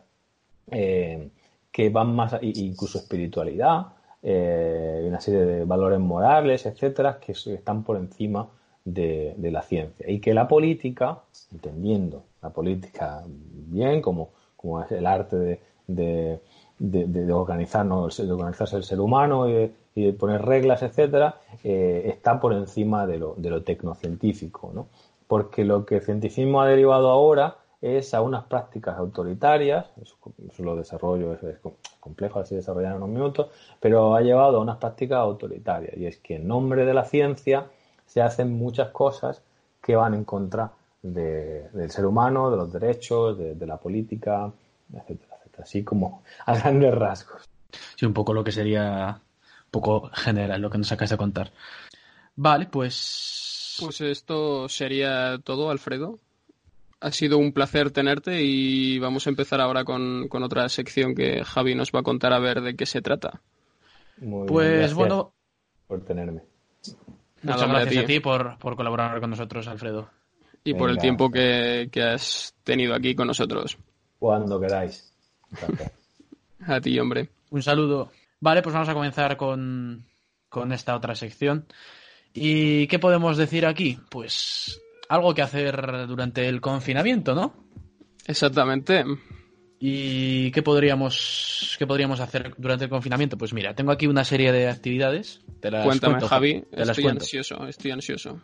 [0.72, 1.30] eh,
[1.72, 3.88] que van más, incluso espiritualidad,
[4.22, 8.48] eh, una serie de valores morales, etcétera, que están por encima
[8.94, 10.10] de, la ciencia.
[10.10, 11.20] Y que la política,
[11.52, 16.40] entendiendo la política bien, como, como es el arte de, de,
[16.80, 22.54] de, organizarnos, de organizarse el ser humano y de, poner reglas, etcétera, eh, está por
[22.54, 24.88] encima de lo, de lo tecnocientífico, ¿no?
[25.28, 30.16] Porque lo que el cientificismo ha derivado ahora es a unas prácticas autoritarias, eso,
[30.60, 31.58] lo desarrollo, es, es
[32.00, 33.48] complejo así desarrollar en unos minutos,
[33.80, 37.68] pero ha llevado a unas prácticas autoritarias y es que en nombre de la ciencia
[38.10, 39.42] se hacen muchas cosas
[39.82, 44.52] que van en contra del ser humano, de los derechos, de, la política,
[44.92, 47.48] etcétera, etcétera, así como a grandes rasgos.
[47.96, 49.22] Sí, un poco lo que sería
[49.66, 51.52] un poco general lo que nos acabas de contar.
[52.36, 53.78] Vale, pues...
[53.80, 56.18] Pues esto sería todo, Alfredo.
[57.00, 61.76] Ha sido un placer tenerte y vamos a empezar ahora con, otra sección que Javi
[61.76, 63.40] nos va a contar a ver de qué se trata.
[64.48, 65.32] pues bueno.
[65.88, 66.42] Por tenerme.
[67.44, 70.10] Muchas gracias a ti, por, colaborar con nosotros, Alfredo.
[70.64, 73.78] Y por el tiempo que, has tenido aquí con nosotros.
[74.18, 75.14] Cuando queráis.
[76.68, 77.30] a ti, hombre.
[77.50, 78.12] Un saludo.
[78.42, 80.06] Vale, pues vamos a comenzar con,
[80.50, 81.66] con esta otra sección.
[82.34, 83.98] ¿Y qué podemos decir aquí?
[84.10, 87.54] Pues algo que hacer durante el confinamiento, ¿no?
[88.28, 89.04] Exactamente.
[89.80, 93.38] ¿Y qué podríamos, qué podríamos hacer durante el confinamiento?
[93.38, 95.42] Pues mira, tengo aquí una serie de actividades.
[95.62, 96.66] Cuéntame, Javi.
[96.72, 98.42] estoy ansioso, estoy ansioso.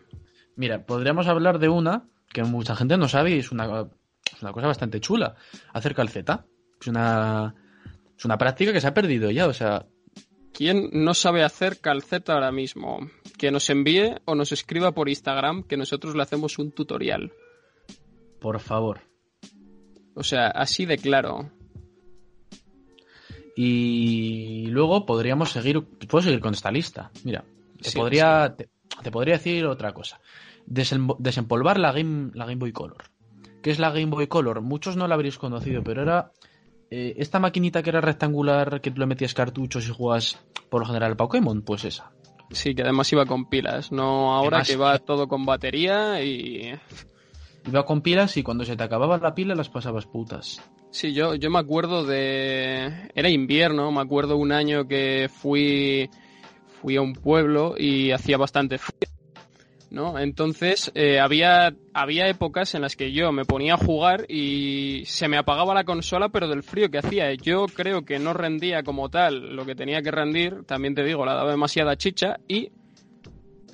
[0.56, 4.68] Mira, podríamos hablar de una que mucha gente no sabe y es una, una cosa
[4.68, 5.36] bastante chula.
[5.74, 6.46] Hacer calceta.
[6.80, 7.54] Es una,
[8.18, 9.86] es una práctica que se ha perdido ya, o sea...
[10.54, 13.00] ¿Quién no sabe hacer calceta ahora mismo?
[13.38, 17.34] que nos envíe o nos escriba por Instagram que nosotros le hacemos un tutorial.
[18.40, 19.02] Por favor.
[20.16, 21.52] O sea, así de claro.
[23.56, 27.12] Y luego podríamos seguir, puedo seguir con esta lista.
[27.24, 27.46] Mira,
[27.82, 30.20] te podría, te, podría decir otra cosa.
[30.66, 33.12] desempolvar la Game, la Game Boy Color.
[33.62, 34.62] ¿Qué es la Game Boy Color?
[34.62, 36.32] Muchos no la habréis conocido, pero era
[36.92, 40.88] eh, esta maquinita que era rectangular, que tú le metías cartuchos y jugas por lo
[40.88, 42.12] general Pokémon, pues esa.
[42.52, 46.74] Sí, que además iba con pilas, no ahora que va todo con batería y...
[47.68, 50.62] Iba con pilas y cuando se te acababa la pila las pasabas putas.
[50.92, 53.10] Sí, yo, yo me acuerdo de...
[53.16, 56.10] Era invierno, me acuerdo un año que fui,
[56.82, 59.10] fui a un pueblo y hacía bastante frío
[59.96, 60.20] ¿no?
[60.20, 65.28] Entonces eh, había, había épocas en las que yo me ponía a jugar y se
[65.30, 67.34] me apagaba la consola, pero del frío que hacía.
[67.34, 71.26] Yo creo que no rendía como tal lo que tenía que rendir, también te digo,
[71.26, 72.72] la daba demasiada chicha y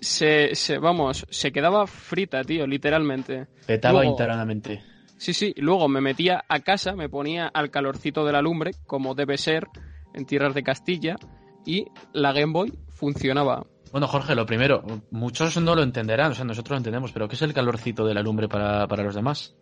[0.02, 3.48] se, se vamos, se quedaba frita, tío, literalmente.
[3.66, 4.84] Petaba internamente.
[5.18, 9.14] Sí, sí, luego me metía a casa, me ponía al calorcito de la lumbre, como
[9.14, 9.68] debe ser
[10.16, 11.16] en tierras de Castilla,
[11.64, 13.68] y la Game Boy funcionaba.
[13.92, 17.36] Bueno, Jorge, lo primero, muchos no lo entenderán, o sea, nosotros lo entendemos, pero ¿qué
[17.36, 19.56] es el calorcito de la lumbre para, los demás?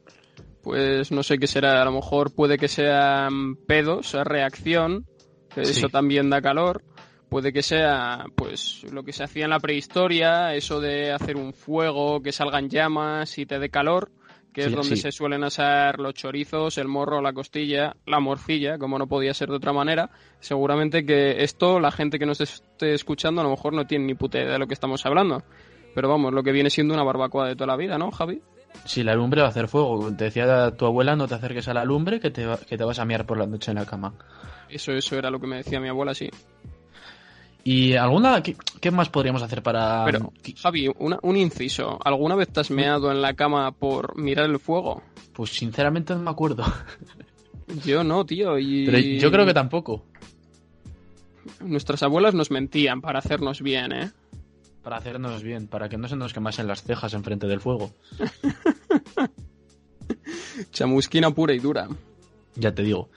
[0.63, 5.07] Pues no sé qué será, a lo mejor puede que sean pedos, reacción,
[5.53, 6.83] que eso también da calor.
[7.29, 11.53] Puede que sea, pues, lo que se hacía en la prehistoria, eso de hacer un
[11.53, 14.11] fuego, que salgan llamas y te dé calor
[14.53, 18.97] que es donde se suelen asar los chorizos, el morro, la costilla, la morcilla, como
[18.97, 20.09] no podía ser de otra manera.
[20.39, 24.15] Seguramente que esto la gente que nos esté escuchando a lo mejor no tiene ni
[24.15, 25.43] puta idea de lo que estamos hablando.
[25.93, 28.41] Pero vamos, lo que viene siendo una barbacoa de toda la vida, ¿no, Javi?
[28.85, 30.11] Si la lumbre va a hacer fuego.
[30.15, 32.99] Te decía tu abuela, no te acerques a la lumbre que te, que te vas
[32.99, 34.13] a mirar por la noche en la cama.
[34.69, 36.29] Eso, eso era lo que me decía mi abuela, sí.
[37.63, 40.03] ¿Y alguna qué, más podríamos hacer para...?
[40.05, 41.99] Pero, Javi, un inciso.
[42.03, 45.03] ¿Alguna vez te has meado en la cama por mirar el fuego?
[45.33, 46.63] Pues sinceramente no me acuerdo.
[47.85, 48.57] Yo no, tío.
[48.57, 48.85] Y...
[48.85, 50.05] Pero yo creo que tampoco.
[51.61, 54.11] Nuestras abuelas nos mentían para hacernos bien, ¿eh?
[54.81, 57.91] Para hacernos bien, para que no se nos quemasen las cejas enfrente del fuego.
[60.71, 61.87] Chamusquina pura y dura.
[62.55, 63.09] Ya te digo.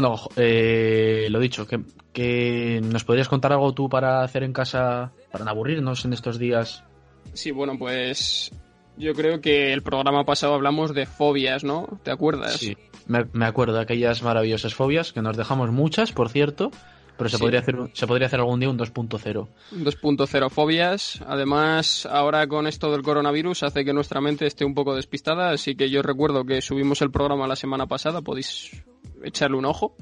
[0.00, 1.80] Bueno, eh, lo dicho, que,
[2.12, 6.38] que, nos podrías contar algo tú para hacer en casa, para no aburrirnos en estos
[6.38, 6.84] días.
[7.32, 8.52] Sí, bueno, pues
[8.96, 11.98] yo creo que el programa pasado hablamos de fobias, ¿no?
[12.04, 12.58] ¿Te acuerdas?
[12.58, 12.76] Sí,
[13.08, 16.70] me, me acuerdo de aquellas maravillosas fobias, que nos dejamos muchas, por cierto.
[17.16, 19.48] Pero se, podría hacer, se podría hacer algún día un 2.0.
[19.72, 21.20] 2.0 fobias.
[21.26, 25.74] Además, ahora con esto del coronavirus hace que nuestra mente esté un poco despistada, así
[25.74, 28.84] que yo recuerdo que subimos el programa la semana pasada, podéis
[29.24, 29.96] echarle un ojo.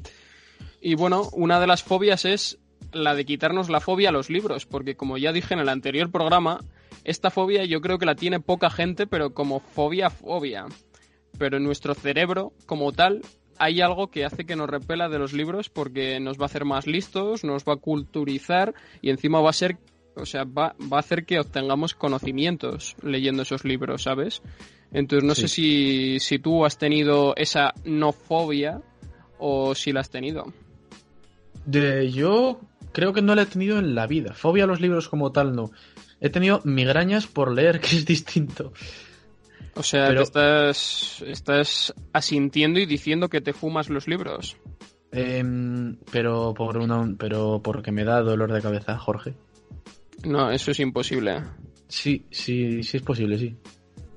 [0.81, 2.59] Y bueno, una de las fobias es
[2.93, 6.11] la de quitarnos la fobia a los libros, porque como ya dije en el anterior
[6.11, 6.61] programa,
[7.05, 10.67] esta fobia yo creo que la tiene poca gente, pero como fobia, fobia.
[11.39, 13.23] Pero en nuestro cerebro, como tal,
[13.59, 16.65] hay algo que hace que nos repela de los libros porque nos va a hacer
[16.65, 19.79] más listos, nos va a culturizar y encima va a ser,
[20.15, 24.43] o sea, va, va a hacer que obtengamos conocimientos leyendo esos libros, ¿sabes?
[24.93, 28.81] Entonces no sé si, si tú has tenido esa no fobia
[29.39, 30.53] o si la has tenido.
[31.65, 32.61] De, yo
[32.93, 34.35] creo que no la he tenido en la vida.
[34.35, 35.71] Fobia a los libros como tal, no.
[36.21, 38.73] He tenido migrañas por leer, que es distinto.
[39.75, 44.57] O sea, Pero- te estás, estás asintiendo y diciendo que te fumas los libros.
[45.13, 49.35] Em, pero por una, pero porque me da dolor de cabeza, Jorge.
[50.25, 51.43] No, eso es imposible.
[51.89, 53.55] Sí, sí, sí es posible, sí.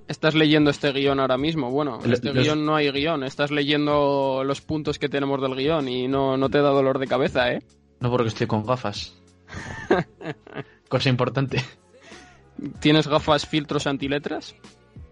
[0.09, 1.69] Estás leyendo este guion ahora mismo.
[1.71, 3.23] Bueno, en este los- guion no hay guion.
[3.23, 7.07] Estás leyendo los puntos que tenemos del guion y no, no te da dolor de
[7.07, 7.61] cabeza, ¿eh?
[8.01, 9.15] No porque estoy con gafas.
[10.89, 11.63] Cosa importante.
[12.79, 14.55] ¿Tienes gafas filtros antiletras?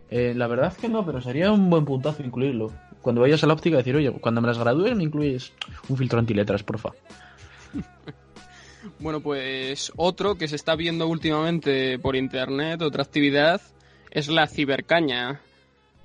[0.10, 2.72] Eh, la verdad es que no, pero sería un buen puntazo incluirlo.
[3.02, 5.54] Cuando vayas a la óptica, decir, oye, cuando me las gradúes me incluyes
[5.90, 6.90] un filtro antiletras, porfa.
[9.00, 13.60] Bueno, pues otro que se está viendo últimamente por internet, otra actividad,
[14.18, 15.40] es la cibercaña.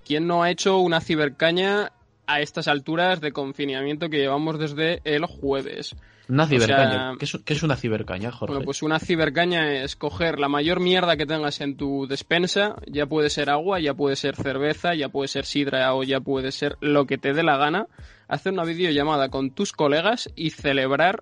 [0.05, 1.93] ¿Quién no ha hecho una cibercaña
[2.27, 5.95] a estas alturas de confinamiento que llevamos desde el jueves?
[6.29, 6.91] Una cibercaña.
[6.91, 8.53] sea- ¿Qué, es, qué es una cibercaña, Jorge?
[8.55, 13.07] Bueno, pues una cibercaña es coger la mayor mierda que tengas en tu despensa, ya
[13.07, 16.77] puede ser agua, ya puede ser cerveza, ya puede ser sidra o ya puede ser
[16.81, 17.87] lo que te dé la gana,
[18.29, 21.21] hacer una videollamada con tus colegas y celebrar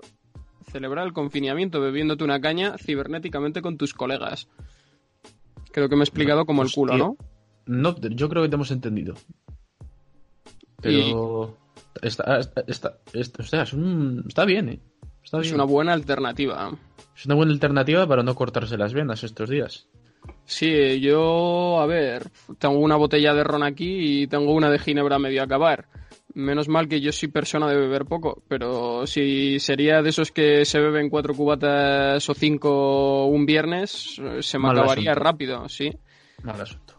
[0.71, 4.47] celebrar el confinamiento bebiéndote una caña cibernéticamente con tus colegas.
[5.73, 6.97] Creo que me he explicado como el culo.
[6.97, 7.17] ¿no?
[7.67, 9.15] No, yo creo que te hemos entendido.
[10.81, 11.57] Pero.
[12.03, 14.81] Está, está, está, está- o sea, es un- está bien, ¿eh?
[15.23, 16.71] Está Es una buena alternativa.
[17.17, 19.89] Es una buena alternativa para no cortarse las venas estos días.
[20.45, 25.17] Sí, yo, a ver, tengo una botella de ron aquí y tengo una de ginebra
[25.17, 25.87] a medio acabar.
[26.35, 30.65] Menos mal que yo soy persona de beber poco, pero si sería de esos que
[30.65, 35.25] se beben cuatro cubatas o cinco un viernes, eh, se me Mal acabaría asunto.
[35.25, 35.91] rápido, sí.
[36.45, 36.95] Mal asunto.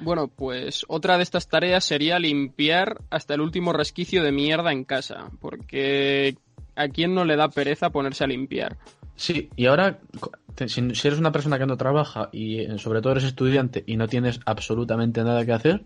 [0.00, 4.84] Bueno, pues otra de estas tareas sería limpiar hasta el último resquicio de mierda en
[4.84, 6.36] casa, porque
[6.76, 8.76] a quién no le da pereza ponerse a limpiar.
[9.16, 9.98] Sí, y ahora,
[10.66, 14.06] si eres una persona que no trabaja y eh, sobre todo eres estudiante y no
[14.06, 15.82] tienes absolutamente nada que hacer,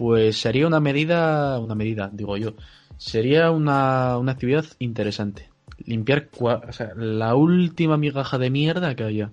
[0.00, 2.54] pues sería una medida, una medida, digo yo,
[2.96, 5.50] sería una, una actividad interesante.
[5.84, 9.30] Limpiar cua- o sea, la última migaja de mierda que haya.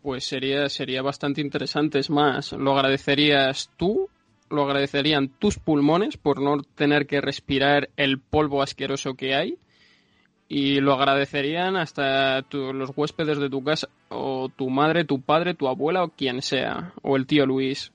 [0.00, 1.98] Pues sería, sería bastante interesante.
[1.98, 4.08] Es más, lo agradecerías tú,
[4.48, 9.56] lo agradecerían tus pulmones por no tener que respirar el polvo asqueroso que hay.
[10.48, 15.54] Y lo agradecerían hasta tu- los huéspedes de tu casa, o tu madre, tu padre,
[15.54, 17.90] tu abuela o quien sea, o el tío Luis.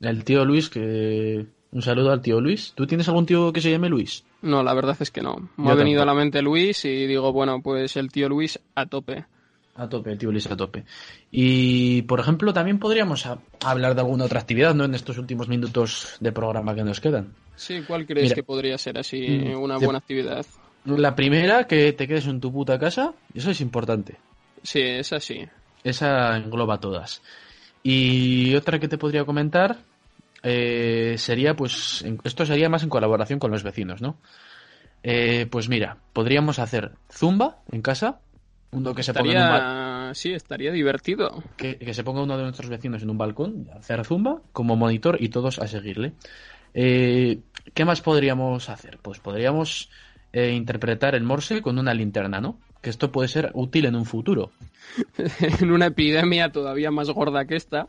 [0.00, 1.46] El tío Luis, que...
[1.70, 2.72] Un saludo al tío Luis.
[2.74, 4.24] ¿Tú tienes algún tío que se llame Luis?
[4.40, 5.50] No, la verdad es que no.
[5.58, 6.02] Me Yo ha venido tampoco.
[6.02, 9.26] a la mente Luis y digo, bueno, pues el tío Luis a tope.
[9.74, 10.84] A tope, el tío Luis a tope.
[11.30, 13.26] Y, por ejemplo, también podríamos
[13.62, 14.84] hablar de alguna otra actividad, ¿no?
[14.84, 17.34] En estos últimos minutos de programa que nos quedan.
[17.54, 18.34] Sí, ¿cuál crees Mira.
[18.36, 20.46] que podría ser así Mm, una buena actividad?
[20.86, 24.16] La primera, que te quedes en tu puta casa, eso es importante.
[24.62, 25.44] Sí, es así.
[25.84, 27.20] Esa engloba todas.
[27.82, 29.78] Y otra que te podría comentar
[30.42, 34.16] eh, sería, pues, esto sería más en colaboración con los vecinos, ¿no?
[35.02, 38.20] Eh, pues mira, podríamos hacer zumba en casa,
[38.70, 41.42] uno que se ponga en un sí, estaría divertido.
[41.56, 45.16] que, que se ponga uno de nuestros vecinos en un balcón, hacer zumba como monitor
[45.20, 46.12] y todos a seguirle.
[46.74, 47.40] Eh,
[47.72, 48.98] ¿Qué más podríamos hacer?
[49.00, 49.90] Pues podríamos
[50.32, 52.58] eh, interpretar el morse con una linterna, ¿no?
[52.80, 54.50] Que esto puede ser útil en un futuro.
[55.60, 57.88] en una epidemia todavía más gorda que esta,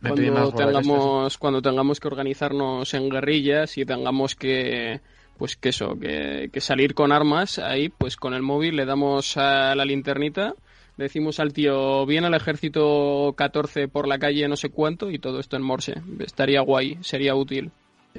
[0.00, 5.00] cuando tengamos, cuando tengamos que organizarnos en guerrillas y tengamos que
[5.38, 9.36] pues que eso, que, que salir con armas ahí, pues con el móvil le damos
[9.36, 10.54] a la linternita,
[10.96, 15.20] le decimos al tío, viene el ejército 14 por la calle no sé cuánto y
[15.20, 15.94] todo esto en morse.
[16.18, 17.70] Estaría guay, sería útil.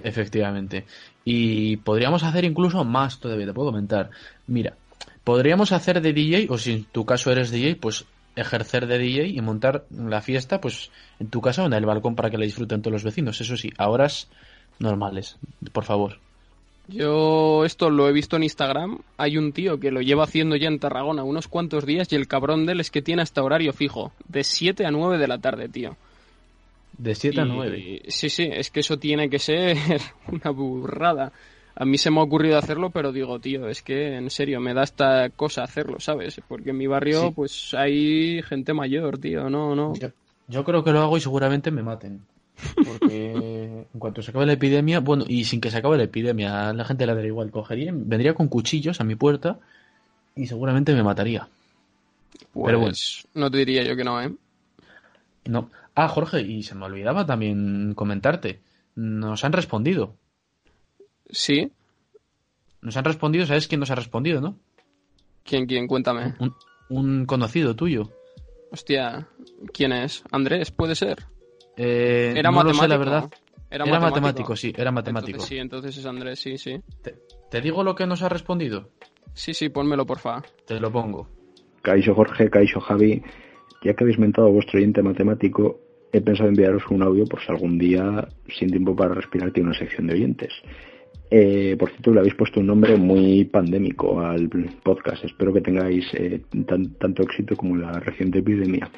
[0.02, 0.86] Efectivamente.
[1.26, 4.12] Y podríamos hacer incluso más todavía, te puedo comentar.
[4.48, 4.76] Mira,
[5.30, 9.28] podríamos hacer de DJ, o si en tu caso eres DJ, pues ejercer de DJ
[9.28, 10.90] y montar la fiesta, pues
[11.20, 13.40] en tu casa o en el balcón para que la disfruten todos los vecinos.
[13.40, 14.28] Eso sí, a horas
[14.80, 15.38] normales,
[15.72, 16.18] por favor.
[16.88, 18.98] Yo esto lo he visto en Instagram.
[19.18, 22.28] Hay un tío que lo lleva haciendo ya en Tarragona unos cuantos días y el
[22.28, 25.38] cabrón de él es que tiene hasta horario fijo, de 7 a 9 de la
[25.38, 25.96] tarde, tío.
[26.98, 28.02] De 7 a Y- 9.
[28.08, 29.78] Sí, sí, es que eso tiene que ser
[30.32, 31.32] una burrada.
[31.80, 34.74] A mí se me ha ocurrido hacerlo, pero digo, tío, es que en serio me
[34.74, 36.42] da esta cosa hacerlo, ¿sabes?
[36.48, 37.34] Porque en mi barrio, Sí.
[37.34, 39.94] pues hay gente mayor, tío, no, no.
[39.96, 40.10] Yo,
[40.50, 42.22] yo creo que lo hago y seguramente me maten.
[42.76, 46.74] Porque en cuanto se acabe la epidemia, bueno, y sin que se acabe la epidemia,
[46.74, 47.50] la gente le daría igual.
[47.50, 49.58] Cogería, vendría con cuchillos a mi puerta
[50.36, 51.48] y seguramente me mataría.
[52.52, 52.96] Pues pero bueno.
[53.36, 54.34] no te diría yo que no, ¿eh?
[55.46, 55.70] No.
[55.96, 58.60] Ah, Jorge, y se me olvidaba también comentarte.
[58.96, 60.14] Nos han respondido.
[61.30, 61.72] Sí,
[62.82, 64.58] Nos han respondido, ¿sabes quién nos ha respondido, no?
[65.44, 65.88] ¿Quién, quién?
[65.88, 66.34] Cuéntame.
[66.40, 66.54] Un,
[66.90, 68.10] un conocido tuyo.
[68.72, 69.28] Hostia,
[69.74, 70.24] ¿quién es?
[70.32, 70.72] ¿Andrés?
[70.72, 71.18] ¿Puede ser?
[71.76, 72.88] Eh, Era no lo sé, matemático.
[72.88, 73.30] la verdad.
[73.72, 74.12] Era, Era matemático.
[74.22, 75.30] matemático, sí, era matemático.
[75.38, 76.80] Entonces, sí, entonces es Andrés, sí, sí.
[77.04, 77.16] Te,
[77.52, 78.90] te digo lo que nos ha respondido.
[79.34, 80.42] Sí, sí, pónmelo, porfa.
[80.66, 81.28] Te lo pongo.
[81.82, 83.22] Caixo Jorge, Caixo Javi,
[83.84, 85.80] ya que habéis mentado a vuestro oyente matemático,
[86.12, 88.28] he pensado enviaros un audio por si algún día,
[88.58, 90.52] sin tiempo para respirar, tiene una sección de oyentes.
[91.32, 94.50] Eh, por cierto, le habéis puesto un nombre muy pandémico al
[94.84, 95.24] podcast.
[95.26, 98.90] Espero que tengáis eh, tan- tanto éxito como la reciente epidemia.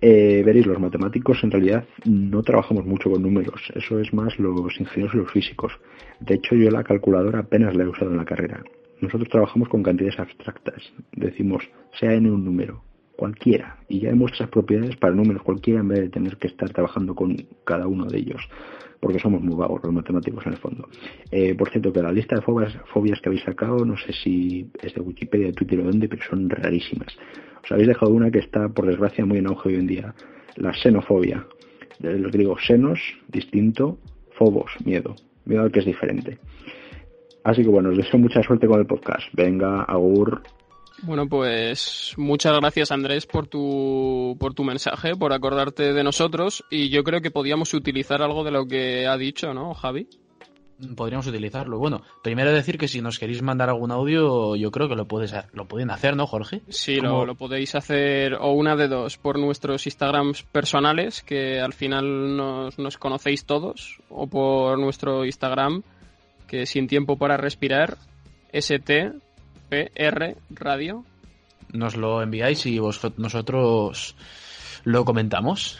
[0.00, 4.80] Eh, veréis, los matemáticos en realidad no trabajamos mucho con números, eso es más los
[4.80, 5.72] ingenieros y los físicos.
[6.18, 8.64] De hecho, yo la calculadora apenas la he usado en la carrera.
[9.00, 10.92] Nosotros trabajamos con cantidades abstractas.
[11.12, 11.62] Decimos,
[12.00, 12.82] sea n un número,
[13.16, 16.70] cualquiera, y ya demuestra esas propiedades para números cualquiera en vez de tener que estar
[16.70, 18.42] trabajando con cada uno de ellos,
[19.00, 20.88] porque somos muy vagos los matemáticos en el fondo.
[21.30, 24.94] Eh, por cierto, que la lista de fobias, que habéis sacado, no sé si es
[24.94, 27.16] de Wikipedia, de Twitter o de dónde, pero son rarísimas.
[27.64, 30.14] Os habéis dejado una que está, por desgracia, muy en auge hoy en día,
[30.56, 31.46] la xenofobia.
[31.98, 32.98] De los griegos xenos,
[33.28, 33.98] distinto,
[34.36, 35.14] phobos, miedo.
[35.44, 36.38] Miedo al que es diferente.
[37.44, 39.22] Así que bueno, os deseo mucha suerte con el podcast.
[39.32, 40.42] Venga, agur.
[41.02, 46.90] Bueno, pues muchas gracias Andrés por tu, por tu mensaje, por acordarte de nosotros y
[46.90, 50.06] yo creo que podíamos utilizar algo de lo que ha dicho, ¿no, Javi?
[50.96, 51.78] Podríamos utilizarlo.
[51.78, 55.34] Bueno, primero decir que si nos queréis mandar algún audio, yo creo que lo puedes
[55.52, 56.62] lo pueden hacer, ¿no, Jorge?
[56.68, 61.72] Sí, lo, lo podéis hacer o una de dos por nuestros Instagrams personales, que al
[61.72, 65.82] final nos, nos conocéis todos, o por nuestro Instagram,
[66.46, 67.96] que sin tiempo para respirar,
[69.72, 71.04] STPR Radio.
[71.72, 74.14] Nos lo enviáis y vos- nosotros
[74.84, 75.78] lo comentamos.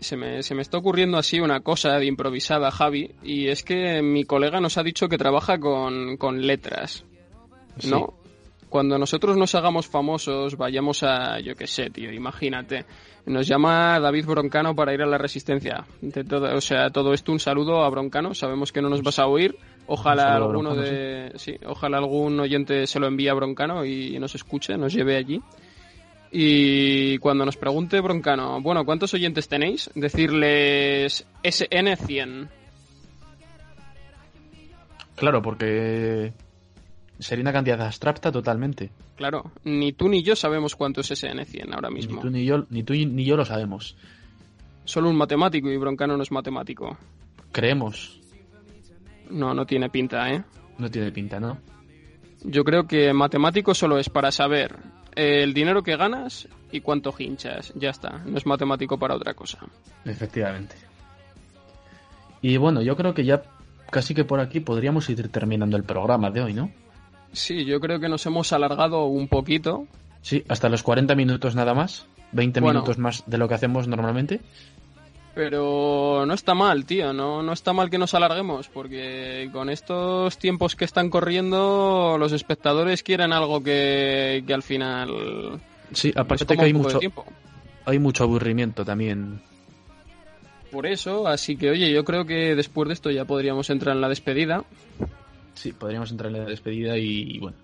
[0.00, 4.02] Se me, se me está ocurriendo así una cosa de improvisada, Javi, y es que
[4.02, 7.04] mi colega nos ha dicho que trabaja con, con letras,
[7.88, 8.14] ¿no?
[8.68, 12.84] Cuando nosotros nos hagamos famosos, vayamos a, yo qué sé, tío, imagínate,
[13.26, 15.84] nos llama David Broncano para ir a la Resistencia.
[16.00, 19.18] De todo, o sea, todo esto un saludo a Broncano, sabemos que no nos vas
[19.18, 19.56] a oír,
[19.86, 24.34] ojalá alguno Broncano, de, sí, ojalá algún oyente se lo envíe a Broncano y nos
[24.34, 25.40] escuche, nos lleve allí.
[26.32, 29.90] Y cuando nos pregunte Broncano, bueno, ¿cuántos oyentes tenéis?
[29.94, 32.48] Decirles SN100.
[35.14, 36.34] Claro, porque
[37.18, 38.90] sería una cantidad abstracta totalmente.
[39.16, 42.20] Claro, ni tú ni yo sabemos cuánto es SN100 ahora Ni mismo.
[42.20, 43.96] tú ni yo, ni tú ni yo lo sabemos.
[44.84, 46.96] Solo un matemático y Broncano no es matemático.
[47.52, 48.20] Creemos.
[49.30, 50.42] No, no tiene pinta, ¿eh?
[50.78, 51.58] No tiene pinta, ¿no?
[52.44, 54.76] Yo creo que matemático solo es para saber
[55.16, 57.72] el dinero que ganas y cuánto hinchas.
[57.74, 59.58] Ya está, no es matemático para otra cosa.
[60.04, 60.76] Efectivamente.
[62.42, 63.42] Y bueno, yo creo que ya
[63.90, 66.70] casi que por aquí podríamos ir terminando el programa de hoy, ¿no?
[67.32, 69.86] Sí, yo creo que nos hemos alargado un poquito.
[70.22, 72.06] Sí, hasta los 40 minutos nada más.
[72.32, 72.80] 20 Bueno.
[72.80, 74.40] minutos más de lo que hacemos normalmente.
[75.34, 80.38] Pero no está mal, tío, no, no está mal que nos alarguemos, porque con estos
[80.38, 85.60] tiempos que están corriendo, los espectadores quieren algo que, que al final...
[85.92, 86.98] Sí, aparte que hay mucho,
[87.84, 89.40] hay mucho aburrimiento también.
[90.72, 94.00] Por eso, así que oye, yo creo que después de esto ya podríamos entrar en
[94.00, 94.64] la despedida.
[95.56, 97.56] Sí, podríamos entrar en la despedida y, bueno.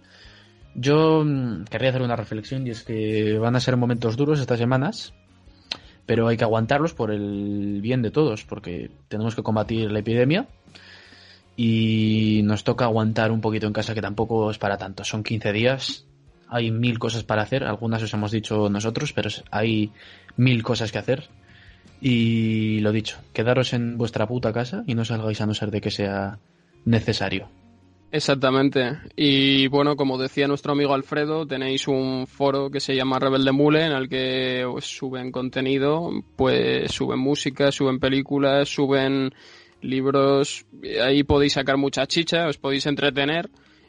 [0.75, 4.59] Yo mm, querría hacer una reflexión y es que van a ser momentos duros estas
[4.59, 5.13] semanas,
[6.07, 10.49] pero hay que aguantarlos por el bien de todos, porque tenemos que combatir la epidemia
[11.57, 15.05] y nos toca aguantar un poquito en casa, que tampoco es para tanto.
[15.05, 16.07] Son 15 días,
[16.49, 19.93] hay mil cosas para hacer, algunas os hemos dicho nosotros, pero hay
[20.37, 21.29] mil cosas que hacer.
[22.01, 25.81] Y lo dicho, quedaros en vuestra puta casa y no salgáis a no ser de
[25.83, 26.39] que sea
[26.85, 27.49] necesario.
[28.13, 28.99] Exactamente.
[29.17, 33.87] Y bueno, como decía nuestro amigo Alfredo, tenéis un foro que se llama Rebelde Mule
[33.87, 39.33] en el que suben contenido, pues suben música, suben películas, suben
[39.81, 40.67] libros.
[41.03, 43.49] Ahí podéis sacar mucha chicha, os podéis entretener.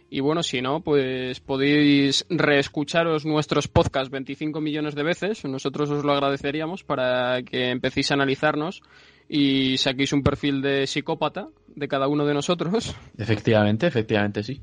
[0.09, 5.43] Y bueno, si no, pues podéis reescucharos nuestros podcasts 25 millones de veces.
[5.43, 8.83] Nosotros os lo agradeceríamos para que empecéis a analizarnos
[9.29, 12.95] y saquéis un perfil de psicópata de cada uno de nosotros.
[13.17, 14.61] Efectivamente, efectivamente, sí.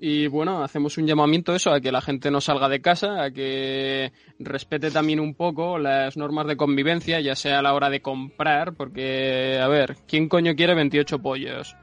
[0.00, 3.24] Y bueno, hacemos un llamamiento a eso, a que la gente no salga de casa,
[3.24, 7.90] a que respete también un poco las normas de convivencia, ya sea a la hora
[7.90, 11.76] de comprar, porque, a ver, ¿quién coño quiere 28 pollos?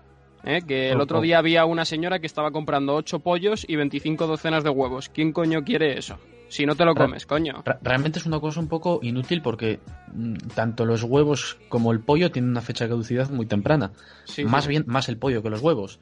[0.45, 0.61] ¿Eh?
[0.65, 1.21] Que el Oh, otro oh.
[1.21, 5.09] día había una señora que estaba comprando 8 pollos y 25 docenas de huevos.
[5.09, 6.17] ¿Quién coño quiere eso?
[6.47, 7.63] Si no te lo comes, coño.
[7.81, 9.79] Realmente es una cosa un poco inútil porque
[10.13, 13.91] mm, tanto los huevos como el pollo tienen una fecha de caducidad muy temprana.
[14.25, 14.69] Sí, más sí.
[14.69, 15.99] bien, más el pollo que los huevos.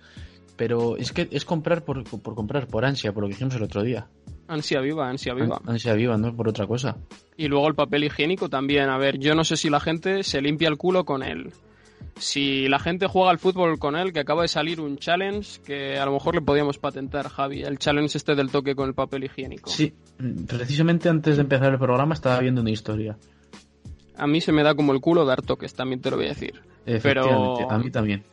[0.56, 3.64] pero es que es comprar por, por comprar, por ansia, por lo que dijimos el
[3.64, 4.08] otro día.
[4.48, 5.58] Ansia viva, ansia viva.
[5.64, 6.98] An- Ansia viva, no por otra cosa.
[7.38, 8.90] Y luego el papel higiénico también.
[8.90, 11.52] A ver, yo no sé si la gente se limpia el culo con él.
[12.18, 15.98] Si la gente juega al fútbol con él, que acaba de salir un challenge que
[15.98, 17.64] a lo mejor le podíamos patentar, Javi.
[17.64, 19.70] El challenge este del toque con el papel higiénico.
[19.70, 19.94] Sí,
[20.48, 23.18] precisamente antes de empezar el programa estaba viendo una historia.
[24.16, 26.30] A mí se me da como el culo dar toques, también te lo voy a
[26.30, 26.62] decir.
[26.86, 28.24] Pero a mí también.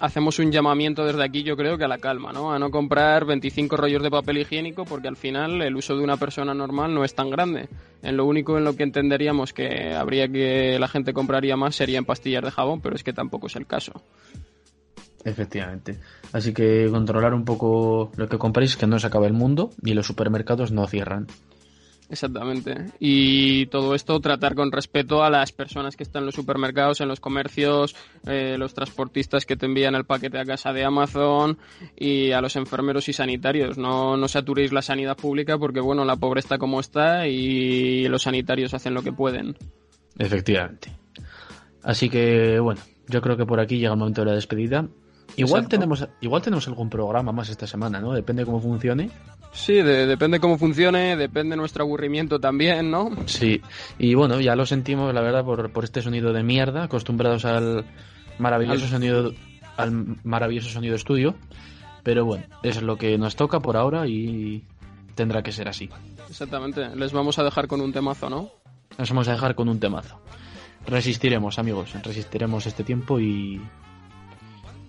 [0.00, 2.52] Hacemos un llamamiento desde aquí, yo creo que a la calma, ¿no?
[2.52, 6.16] A no comprar 25 rollos de papel higiénico porque al final el uso de una
[6.16, 7.68] persona normal no es tan grande.
[8.02, 11.98] En lo único en lo que entenderíamos que habría que la gente compraría más sería
[11.98, 13.92] en pastillas de jabón, pero es que tampoco es el caso.
[15.24, 15.98] Efectivamente.
[16.32, 19.94] Así que controlar un poco lo que compréis, que no se acabe el mundo y
[19.94, 21.26] los supermercados no cierran.
[22.08, 22.92] Exactamente.
[23.00, 27.08] Y todo esto tratar con respeto a las personas que están en los supermercados, en
[27.08, 27.96] los comercios,
[28.26, 31.58] eh, los transportistas que te envían el paquete a casa de Amazon
[31.96, 33.76] y a los enfermeros y sanitarios.
[33.76, 38.22] No, no saturéis la sanidad pública porque, bueno, la pobre está como está y los
[38.22, 39.56] sanitarios hacen lo que pueden.
[40.18, 40.92] Efectivamente.
[41.82, 44.88] Así que, bueno, yo creo que por aquí llega el momento de la despedida.
[45.36, 45.68] Igual Exacto.
[45.68, 48.12] tenemos, igual tenemos algún programa más esta semana, ¿no?
[48.12, 49.10] Depende cómo funcione.
[49.56, 53.10] Sí, de- depende cómo funcione, depende nuestro aburrimiento también, ¿no?
[53.26, 53.60] Sí.
[53.98, 57.84] Y bueno, ya lo sentimos, la verdad, por, por este sonido de mierda, acostumbrados al
[58.38, 59.32] maravilloso Al- sonido,
[59.78, 61.34] al maravilloso sonido estudio.
[62.02, 64.62] Pero bueno, es lo que nos toca por ahora y
[65.14, 65.88] tendrá que ser así.
[66.28, 66.94] Exactamente.
[66.94, 68.50] Les vamos a dejar con un temazo, ¿no?
[68.98, 70.20] Nos vamos a dejar con un temazo.
[70.86, 73.60] Resistiremos, amigos, resistiremos este tiempo y.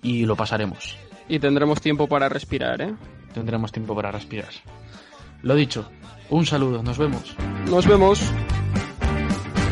[0.02, 0.96] y lo pasaremos.
[1.28, 2.94] Y tendremos tiempo para respirar, ¿eh?
[3.38, 4.50] Tendremos tiempo para respirar.
[5.42, 5.88] Lo dicho,
[6.28, 7.36] un saludo, nos vemos.
[7.70, 8.20] Nos vemos.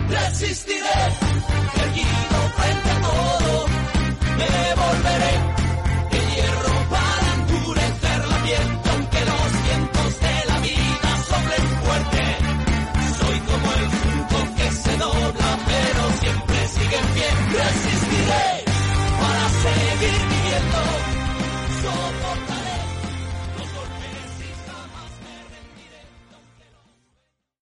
[0.09, 0.87] resistiré,